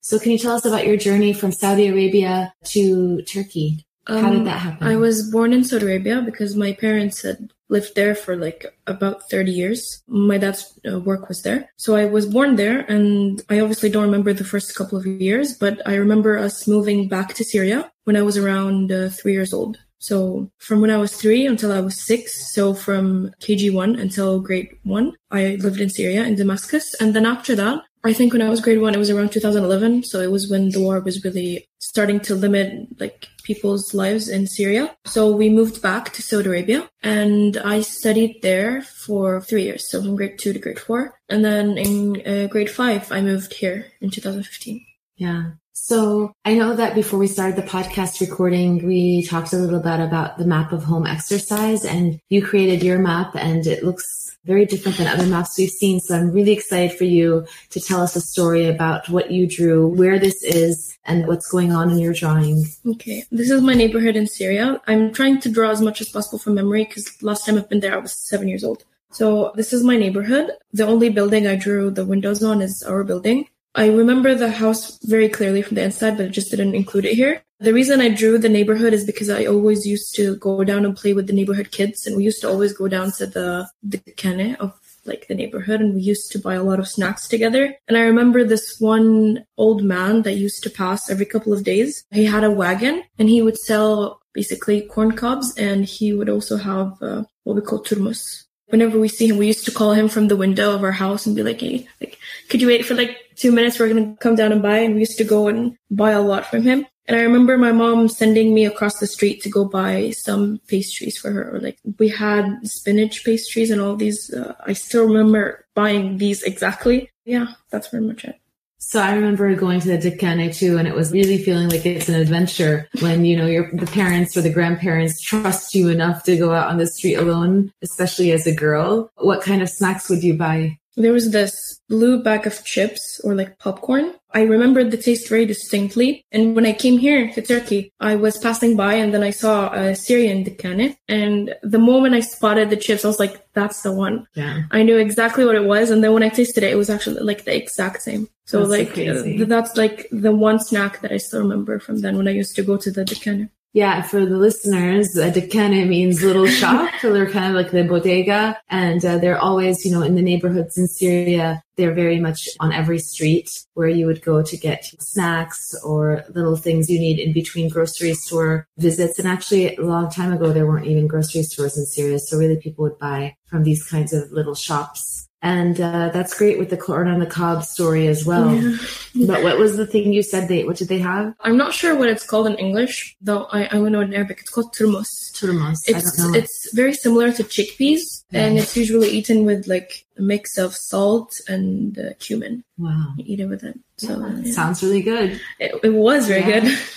[0.00, 3.86] So can you tell us about your journey from Saudi Arabia to Turkey?
[4.06, 4.86] Um, How did um, that happen?
[4.86, 9.28] I was born in Saudi Arabia because my parents had lived there for like about
[9.30, 10.02] 30 years.
[10.06, 11.60] My dad's uh, work was there.
[11.76, 15.48] So I was born there and I obviously don't remember the first couple of years,
[15.64, 19.52] but I remember us moving back to Syria when I was around uh, three years
[19.52, 19.76] old.
[19.98, 24.70] So from when I was three until I was six, so from KG1 until grade
[24.82, 26.94] one, I lived in Syria in Damascus.
[27.00, 30.04] And then after that, I think when I was grade one, it was around 2011.
[30.04, 34.46] So it was when the war was really starting to limit like people's lives in
[34.46, 34.94] Syria.
[35.06, 39.90] So we moved back to Saudi Arabia and I studied there for three years.
[39.90, 41.18] So from grade two to grade four.
[41.30, 44.84] And then in uh, grade five, I moved here in 2015.
[45.16, 45.52] Yeah.
[45.86, 50.00] So I know that before we started the podcast recording, we talked a little bit
[50.00, 54.64] about the map of home exercise and you created your map and it looks very
[54.64, 56.00] different than other maps we've seen.
[56.00, 59.88] So I'm really excited for you to tell us a story about what you drew,
[59.88, 62.64] where this is, and what's going on in your drawing.
[62.86, 64.80] Okay, this is my neighborhood in Syria.
[64.86, 67.80] I'm trying to draw as much as possible from memory because last time I've been
[67.80, 68.84] there, I was seven years old.
[69.10, 70.50] So this is my neighborhood.
[70.72, 73.48] The only building I drew the windows on is our building.
[73.74, 77.14] I remember the house very clearly from the inside, but I just didn't include it
[77.14, 77.42] here.
[77.58, 80.96] The reason I drew the neighborhood is because I always used to go down and
[80.96, 83.98] play with the neighborhood kids, and we used to always go down to the the
[84.16, 84.72] kane of
[85.06, 87.74] like the neighborhood, and we used to buy a lot of snacks together.
[87.88, 92.04] And I remember this one old man that used to pass every couple of days.
[92.12, 96.56] He had a wagon, and he would sell basically corn cobs, and he would also
[96.56, 98.44] have uh, what we call turmus.
[98.68, 101.26] Whenever we see him, we used to call him from the window of our house
[101.26, 102.18] and be like, "Hey, like,
[102.48, 104.78] could you wait for like two minutes, we're going to come down and buy.
[104.78, 106.86] And we used to go and buy a lot from him.
[107.06, 111.18] And I remember my mom sending me across the street to go buy some pastries
[111.18, 111.54] for her.
[111.54, 114.32] Or like we had spinach pastries and all these.
[114.32, 117.10] Uh, I still remember buying these exactly.
[117.24, 118.40] Yeah, that's pretty much it.
[118.78, 122.08] So I remember going to the Dikkane too, and it was really feeling like it's
[122.08, 126.36] an adventure when you know your the parents or the grandparents trust you enough to
[126.36, 129.10] go out on the street alone, especially as a girl.
[129.16, 130.78] What kind of snacks would you buy?
[130.96, 134.14] There was this blue bag of chips or like popcorn.
[134.32, 136.24] I remember the taste very distinctly.
[136.32, 139.72] And when I came here to Turkey, I was passing by and then I saw
[139.72, 140.96] a Syrian dikkane.
[141.08, 144.26] And the moment I spotted the chips, I was like, that's the one.
[144.34, 144.62] Yeah.
[144.70, 145.90] I knew exactly what it was.
[145.90, 148.28] And then when I tasted it, it was actually like the exact same.
[148.46, 149.06] So that's like,
[149.38, 152.56] so that's like the one snack that I still remember from then when I used
[152.56, 153.50] to go to the dikkane.
[153.74, 156.94] Yeah, for the listeners, uh, Dikkane means little shop.
[157.00, 158.56] so they're kind of like the bodega.
[158.70, 162.72] And uh, they're always, you know, in the neighborhoods in Syria, they're very much on
[162.72, 167.32] every street where you would go to get snacks or little things you need in
[167.32, 169.18] between grocery store visits.
[169.18, 172.20] And actually, a long time ago, there weren't even grocery stores in Syria.
[172.20, 176.58] So really people would buy from these kinds of little shops and uh, that's great
[176.58, 178.52] with the corn on the cob story as well.
[178.54, 179.26] Yeah.
[179.26, 181.34] but what was the thing you said they what did they have?
[181.40, 184.48] I'm not sure what it's called in English, though I, I know in Arabic it's
[184.48, 185.32] called turmus.
[185.32, 185.86] Turmus.
[185.86, 188.46] It's it's very similar to chickpeas, yeah.
[188.46, 192.64] and it's usually eaten with like a mix of salt and uh, cumin.
[192.78, 193.12] Wow.
[193.18, 193.78] You eat it with it.
[193.98, 195.38] So yeah, sounds really good.
[195.60, 196.76] It, it was very good.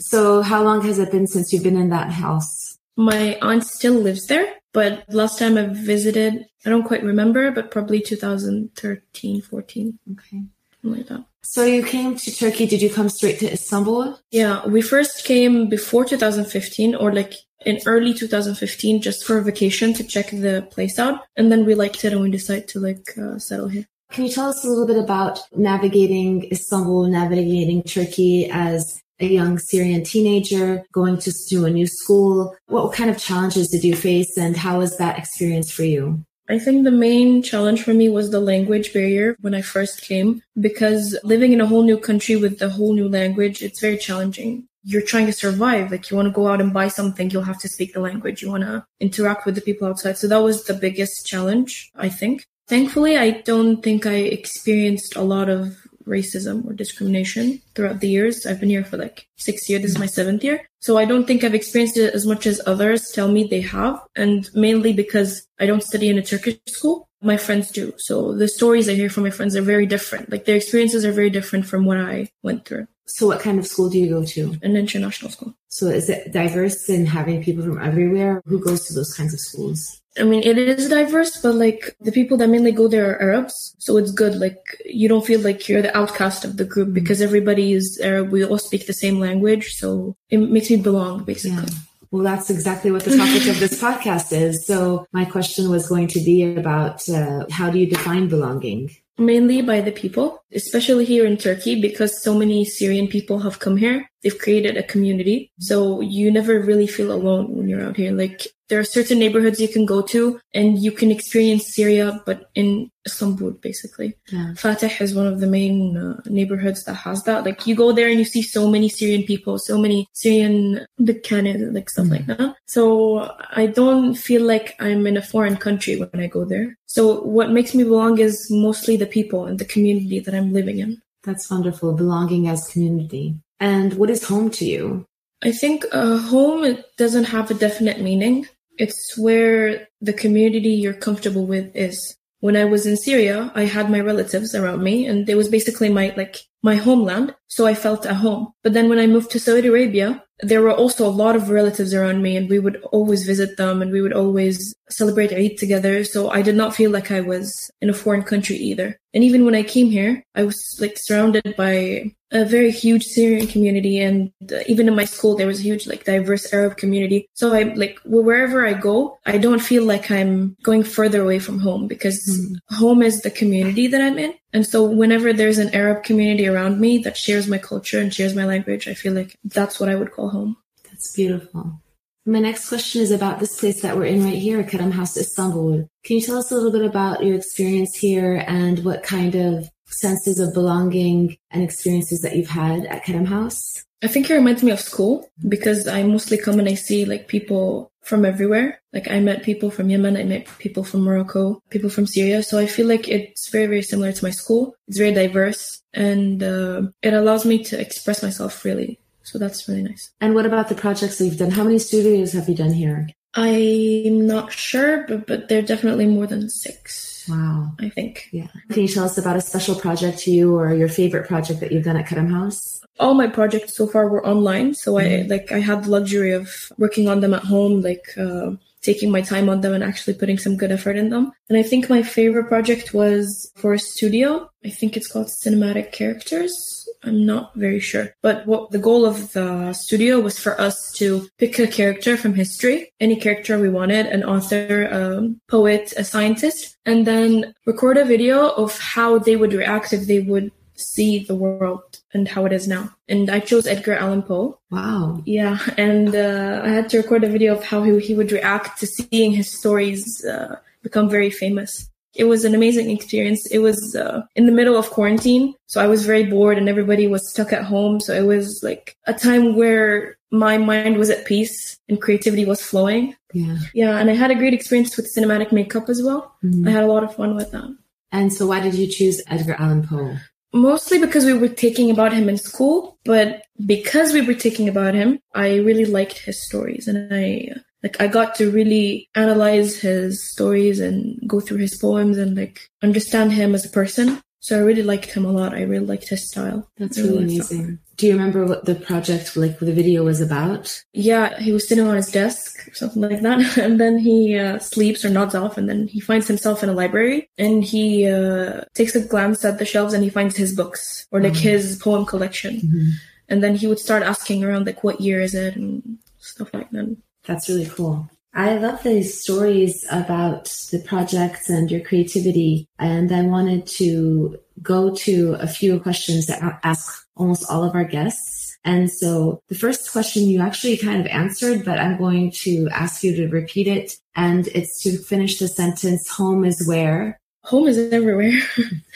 [0.00, 2.69] So how long has it been since you've been in that house?
[3.00, 7.70] My aunt still lives there, but last time I visited, I don't quite remember, but
[7.70, 9.98] probably 2013, 14.
[10.12, 10.42] Okay.
[10.82, 11.24] Something like that.
[11.40, 12.66] So you came to Turkey.
[12.66, 14.18] Did you come straight to Istanbul?
[14.30, 17.32] Yeah, we first came before 2015, or like
[17.64, 21.22] in early 2015 just for a vacation to check the place out.
[21.38, 23.86] And then we liked it and we decided to like uh, settle here.
[24.10, 29.58] Can you tell us a little bit about navigating Istanbul, navigating Turkey as a young
[29.58, 32.56] Syrian teenager going to, a new school?
[32.66, 36.24] What kind of challenges did you face and how was that experience for you?
[36.48, 40.42] I think the main challenge for me was the language barrier when I first came
[40.60, 44.66] because living in a whole new country with a whole new language, it's very challenging.
[44.82, 45.92] You're trying to survive.
[45.92, 48.42] Like you want to go out and buy something, you'll have to speak the language.
[48.42, 50.18] You want to interact with the people outside.
[50.18, 52.44] So that was the biggest challenge, I think.
[52.66, 58.46] Thankfully, I don't think I experienced a lot of racism or discrimination throughout the years.
[58.46, 59.82] I've been here for like six years.
[59.82, 60.68] This is my seventh year.
[60.80, 64.00] So I don't think I've experienced it as much as others tell me they have.
[64.16, 67.08] And mainly because I don't study in a Turkish school.
[67.22, 67.92] My friends do.
[67.98, 70.30] So the stories I hear from my friends are very different.
[70.30, 72.86] Like their experiences are very different from what I went through.
[73.10, 74.56] So what kind of school do you go to?
[74.62, 75.54] An international school.
[75.68, 78.42] So is it diverse in having people from everywhere?
[78.46, 80.00] Who goes to those kinds of schools?
[80.18, 83.76] I mean, it is diverse, but like the people that mainly go there are Arabs.
[83.78, 84.36] So it's good.
[84.36, 86.94] Like you don't feel like you're the outcast of the group mm.
[86.94, 88.30] because everybody is Arab.
[88.30, 89.74] We all speak the same language.
[89.74, 91.62] So it makes me belong, basically.
[91.62, 91.78] Yeah.
[92.10, 94.66] Well, that's exactly what the topic of this podcast is.
[94.66, 98.90] So my question was going to be about uh, how do you define belonging?
[99.18, 103.76] Mainly by the people, especially here in Turkey, because so many Syrian people have come
[103.76, 104.10] here.
[104.22, 105.52] They've created a community.
[105.58, 108.12] So you never really feel alone when you're out here.
[108.12, 112.50] Like there are certain neighborhoods you can go to and you can experience Syria, but
[112.54, 114.14] in Istanbul, basically.
[114.30, 114.52] Yeah.
[114.54, 117.44] Fatih is one of the main uh, neighborhoods that has that.
[117.44, 121.74] Like you go there and you see so many Syrian people, so many Syrian Dukkan,
[121.74, 122.56] like stuff mm like that.
[122.66, 126.76] So I don't feel like I'm in a foreign country when I go there.
[126.86, 130.78] So what makes me belong is mostly the people and the community that I'm living
[130.78, 131.02] in.
[131.24, 131.92] That's wonderful.
[131.92, 133.36] Belonging as community.
[133.58, 135.06] And what is home to you?
[135.42, 138.46] I think uh, home it doesn't have a definite meaning.
[138.80, 142.16] It's where the community you're comfortable with is.
[142.40, 145.90] When I was in Syria, I had my relatives around me and it was basically
[145.90, 147.34] my, like, my homeland.
[147.48, 148.52] So I felt at home.
[148.62, 151.92] But then when I moved to Saudi Arabia, there were also a lot of relatives
[151.92, 156.04] around me and we would always visit them and we would always celebrate Eid together.
[156.04, 158.98] So I did not feel like I was in a foreign country either.
[159.12, 163.46] And even when I came here, I was like surrounded by a very huge Syrian
[163.46, 163.98] community.
[163.98, 167.28] And uh, even in my school, there was a huge, like, diverse Arab community.
[167.34, 171.58] So I, like, wherever I go, I don't feel like I'm going further away from
[171.58, 172.76] home because mm.
[172.76, 174.34] home is the community that I'm in.
[174.52, 178.34] And so whenever there's an Arab community around me that shares my culture and shares
[178.34, 180.56] my language, I feel like that's what I would call home.
[180.84, 181.80] That's beautiful.
[182.26, 185.88] My next question is about this place that we're in right here, Karam House, Istanbul.
[186.04, 189.68] Can you tell us a little bit about your experience here and what kind of
[189.86, 193.84] senses of belonging and experiences that you've had at Karam House?
[194.02, 197.28] I think it reminds me of school because I mostly come and I see like
[197.28, 198.80] people from everywhere.
[198.92, 202.42] Like I met people from Yemen, I met people from Morocco, people from Syria.
[202.42, 204.74] So I feel like it's very, very similar to my school.
[204.88, 208.98] It's very diverse and uh, it allows me to express myself freely.
[209.22, 210.10] So that's really nice.
[210.20, 211.50] And what about the projects that you've done?
[211.50, 213.08] How many studios have you done here?
[213.34, 217.09] I'm not sure, but, but they're definitely more than six.
[217.30, 217.72] Wow.
[217.78, 218.28] I think.
[218.32, 218.48] Yeah.
[218.70, 221.72] Can you tell us about a special project to you or your favorite project that
[221.72, 222.82] you've done at Karam House?
[222.98, 224.74] All my projects so far were online.
[224.74, 225.24] So mm-hmm.
[225.24, 228.52] I like I had the luxury of working on them at home, like uh,
[228.82, 231.32] taking my time on them and actually putting some good effort in them.
[231.48, 234.50] And I think my favorite project was for a studio.
[234.64, 238.14] I think it's called Cinematic Characters I'm not very sure.
[238.22, 242.34] But what the goal of the studio was for us to pick a character from
[242.34, 248.04] history, any character we wanted, an author, a poet, a scientist, and then record a
[248.04, 252.52] video of how they would react if they would see the world and how it
[252.52, 252.90] is now.
[253.08, 254.58] And I chose Edgar Allan Poe.
[254.70, 255.22] Wow.
[255.24, 255.58] Yeah.
[255.76, 258.86] And uh, I had to record a video of how he, he would react to
[258.86, 261.88] seeing his stories uh, become very famous.
[262.14, 263.46] It was an amazing experience.
[263.46, 267.06] It was uh, in the middle of quarantine, so I was very bored and everybody
[267.06, 268.00] was stuck at home.
[268.00, 272.62] So it was like a time where my mind was at peace and creativity was
[272.62, 273.16] flowing.
[273.32, 273.58] Yeah.
[273.74, 273.98] Yeah.
[273.98, 276.34] And I had a great experience with cinematic makeup as well.
[276.44, 276.68] Mm-hmm.
[276.68, 277.76] I had a lot of fun with that.
[278.12, 280.16] And so why did you choose Edgar Allan Poe?
[280.52, 284.94] Mostly because we were taking about him in school, but because we were taking about
[284.94, 290.22] him, I really liked his stories and I like I got to really analyze his
[290.22, 294.20] stories and go through his poems and like understand him as a person.
[294.42, 295.54] So I really liked him a lot.
[295.54, 296.66] I really liked his style.
[296.78, 297.78] That's really, really amazing.
[297.96, 300.82] Do you remember what the project, like the video was about?
[300.94, 303.58] Yeah, he was sitting on his desk, something like that.
[303.58, 306.72] And then he uh, sleeps or nods off and then he finds himself in a
[306.72, 311.06] library and he uh, takes a glance at the shelves and he finds his books
[311.10, 311.48] or like mm-hmm.
[311.48, 312.56] his poem collection.
[312.56, 312.90] Mm-hmm.
[313.28, 316.70] And then he would start asking around like, what year is it and stuff like
[316.70, 316.96] that.
[317.30, 318.10] That's really cool.
[318.34, 322.66] I love these stories about the projects and your creativity.
[322.76, 327.76] And I wanted to go to a few questions that I ask almost all of
[327.76, 328.58] our guests.
[328.64, 333.04] And so the first question you actually kind of answered, but I'm going to ask
[333.04, 333.92] you to repeat it.
[334.16, 337.20] And it's to finish the sentence, home is where?
[337.44, 338.32] Home is everywhere.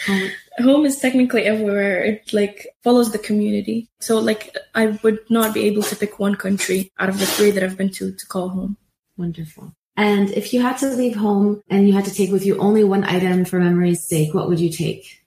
[0.06, 0.30] home.
[0.58, 2.02] home is technically everywhere.
[2.04, 3.88] It like follows the community.
[4.00, 7.50] So like I would not be able to pick one country out of the three
[7.50, 8.76] that I've been to to call home.
[9.16, 9.72] Wonderful.
[9.96, 12.84] And if you had to leave home and you had to take with you only
[12.84, 15.24] one item for memory's sake, what would you take?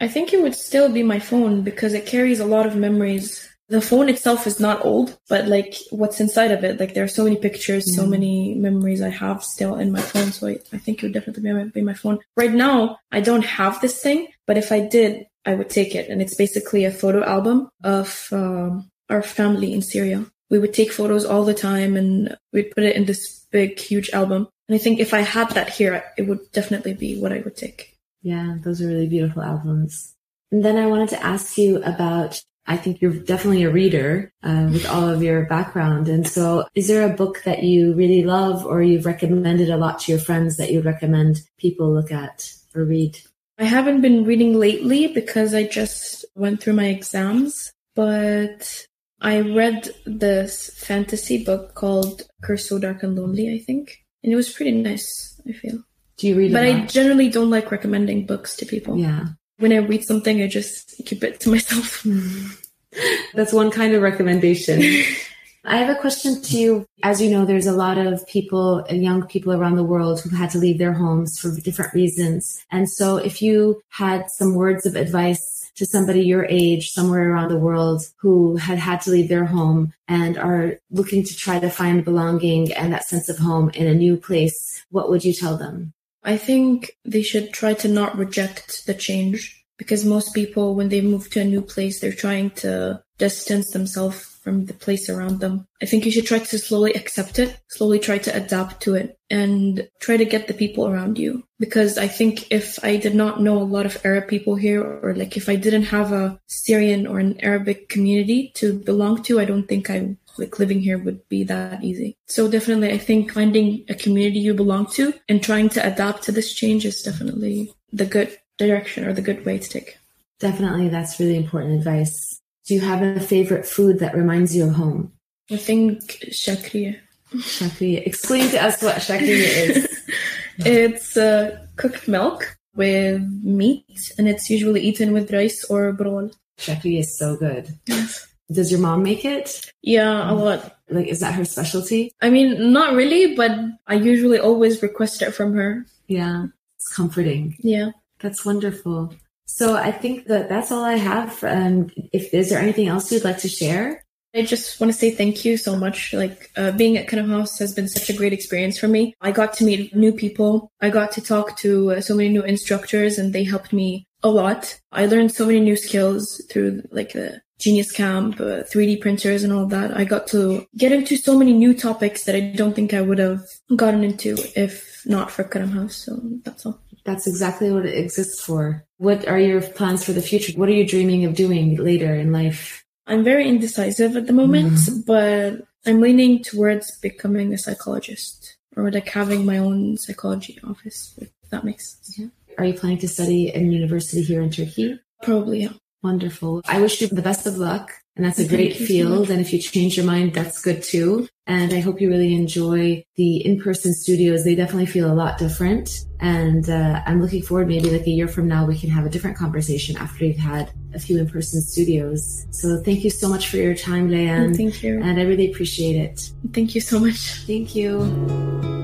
[0.00, 3.48] I think it would still be my phone because it carries a lot of memories.
[3.68, 7.08] The phone itself is not old, but like what's inside of it, like there are
[7.08, 7.94] so many pictures, mm.
[7.94, 10.32] so many memories I have still in my phone.
[10.32, 12.18] So I, I think it would definitely be my, be my phone.
[12.36, 16.10] Right now, I don't have this thing, but if I did, I would take it.
[16.10, 20.92] And it's basically a photo album of um, our family in Syria we would take
[20.92, 24.48] photos all the time and we'd put it in this big, huge album.
[24.68, 27.56] And I think if I had that here, it would definitely be what I would
[27.56, 27.98] take.
[28.22, 30.14] Yeah, those are really beautiful albums.
[30.52, 34.68] And then I wanted to ask you about I think you're definitely a reader uh,
[34.72, 36.08] with all of your background.
[36.08, 40.00] And so, is there a book that you really love or you've recommended a lot
[40.00, 43.18] to your friends that you'd recommend people look at or read?
[43.58, 48.86] I haven't been reading lately because I just went through my exams, but
[49.20, 54.04] I read this fantasy book called Curse So Dark and Lonely, I think.
[54.22, 55.84] And it was pretty nice, I feel.
[56.16, 58.98] Do you read But I generally don't like recommending books to people.
[58.98, 59.28] Yeah.
[59.58, 62.04] When I read something, I just keep it to myself.
[63.34, 64.82] That's one kind of recommendation.
[65.66, 66.86] I have a question to you.
[67.02, 70.50] As you know, there's a lot of people, young people around the world who had
[70.50, 72.62] to leave their homes for different reasons.
[72.70, 77.48] And so if you had some words of advice to somebody your age somewhere around
[77.48, 81.70] the world who had had to leave their home and are looking to try to
[81.70, 85.56] find belonging and that sense of home in a new place, what would you tell
[85.56, 85.93] them?
[86.24, 91.00] I think they should try to not reject the change because most people, when they
[91.00, 95.66] move to a new place, they're trying to distance themselves from the place around them.
[95.82, 99.18] I think you should try to slowly accept it, slowly try to adapt to it
[99.30, 101.44] and try to get the people around you.
[101.58, 105.14] Because I think if I did not know a lot of Arab people here or
[105.14, 109.46] like if I didn't have a Syrian or an Arabic community to belong to, I
[109.46, 112.16] don't think I like living here would be that easy.
[112.26, 116.32] So definitely I think finding a community you belong to and trying to adapt to
[116.32, 119.98] this change is definitely the good direction or the good way to take.
[120.40, 122.40] Definitely that's really important advice.
[122.66, 125.12] Do you have a favorite food that reminds you of home?
[125.50, 126.00] I think
[126.32, 126.98] shakriya.
[127.32, 128.06] Shakriya.
[128.06, 130.10] Explain to us what shakriya is.
[130.58, 136.32] it's uh, cooked milk with meat, and it's usually eaten with rice or brol.
[136.58, 137.68] Shakriya is so good.
[137.86, 138.26] Yes.
[138.52, 139.72] Does your mom make it?
[139.82, 140.76] Yeah, a lot.
[140.88, 142.12] Like, is that her specialty?
[142.20, 143.52] I mean, not really, but
[143.86, 145.86] I usually always request it from her.
[146.08, 147.56] Yeah, it's comforting.
[147.60, 147.90] Yeah.
[148.20, 149.14] That's wonderful.
[149.46, 151.44] So I think that that's all I have.
[151.44, 154.04] And if is there anything else you'd like to share?
[154.34, 156.12] I just want to say thank you so much.
[156.12, 159.14] Like uh, being at Karam House has been such a great experience for me.
[159.20, 160.72] I got to meet new people.
[160.80, 164.30] I got to talk to uh, so many new instructors, and they helped me a
[164.30, 164.80] lot.
[164.90, 169.52] I learned so many new skills through like the Genius Camp, uh, 3D printers, and
[169.52, 169.96] all that.
[169.96, 173.18] I got to get into so many new topics that I don't think I would
[173.18, 173.42] have
[173.76, 175.96] gotten into if not for Karam House.
[175.96, 176.80] So that's all.
[177.04, 178.84] That's exactly what it exists for.
[178.96, 180.52] What are your plans for the future?
[180.58, 182.82] What are you dreaming of doing later in life?
[183.06, 185.00] I'm very indecisive at the moment, mm-hmm.
[185.06, 191.28] but I'm leaning towards becoming a psychologist or like having my own psychology office, if
[191.50, 192.18] that makes sense.
[192.18, 192.26] Yeah.
[192.58, 194.98] Are you planning to study in university here in Turkey?
[195.22, 195.72] Probably, yeah.
[196.04, 196.60] Wonderful.
[196.66, 197.90] I wish you the best of luck.
[198.16, 199.28] And that's a great field.
[199.28, 201.28] And if you change your mind, that's good too.
[201.48, 204.44] And I hope you really enjoy the in-person studios.
[204.44, 206.04] They definitely feel a lot different.
[206.20, 209.08] And uh, I'm looking forward, maybe like a year from now, we can have a
[209.08, 212.46] different conversation after you've had a few in-person studios.
[212.50, 214.56] So thank you so much for your time, Layan.
[214.56, 215.02] Thank you.
[215.02, 216.30] And I really appreciate it.
[216.52, 217.42] Thank you so much.
[217.46, 218.83] Thank you.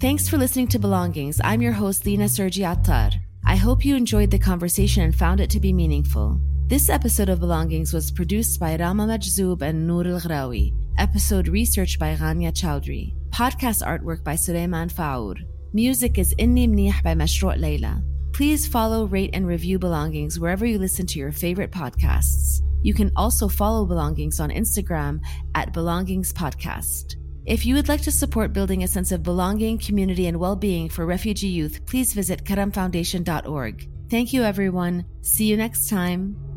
[0.00, 1.42] Thanks for listening to Belongings.
[1.44, 3.10] I'm your host, Lina Sergie Attar.
[3.44, 6.40] I hope you enjoyed the conversation and found it to be meaningful.
[6.68, 10.72] This episode of Belongings was produced by Rama Majzoub and Noor Ghrawi.
[10.96, 13.12] Episode research by Ghania Chowdhury.
[13.28, 15.34] Podcast artwork by Suleiman Faour.
[15.74, 18.02] Music is Inni Mnih by Mashrou' Leila.
[18.32, 22.62] Please follow, rate, and review Belongings wherever you listen to your favorite podcasts.
[22.82, 25.20] You can also follow Belongings on Instagram
[25.54, 27.19] at Belongings Podcast.
[27.46, 30.88] If you would like to support building a sense of belonging, community, and well being
[30.88, 33.88] for refugee youth, please visit karamfoundation.org.
[34.10, 35.04] Thank you, everyone.
[35.22, 36.49] See you next time.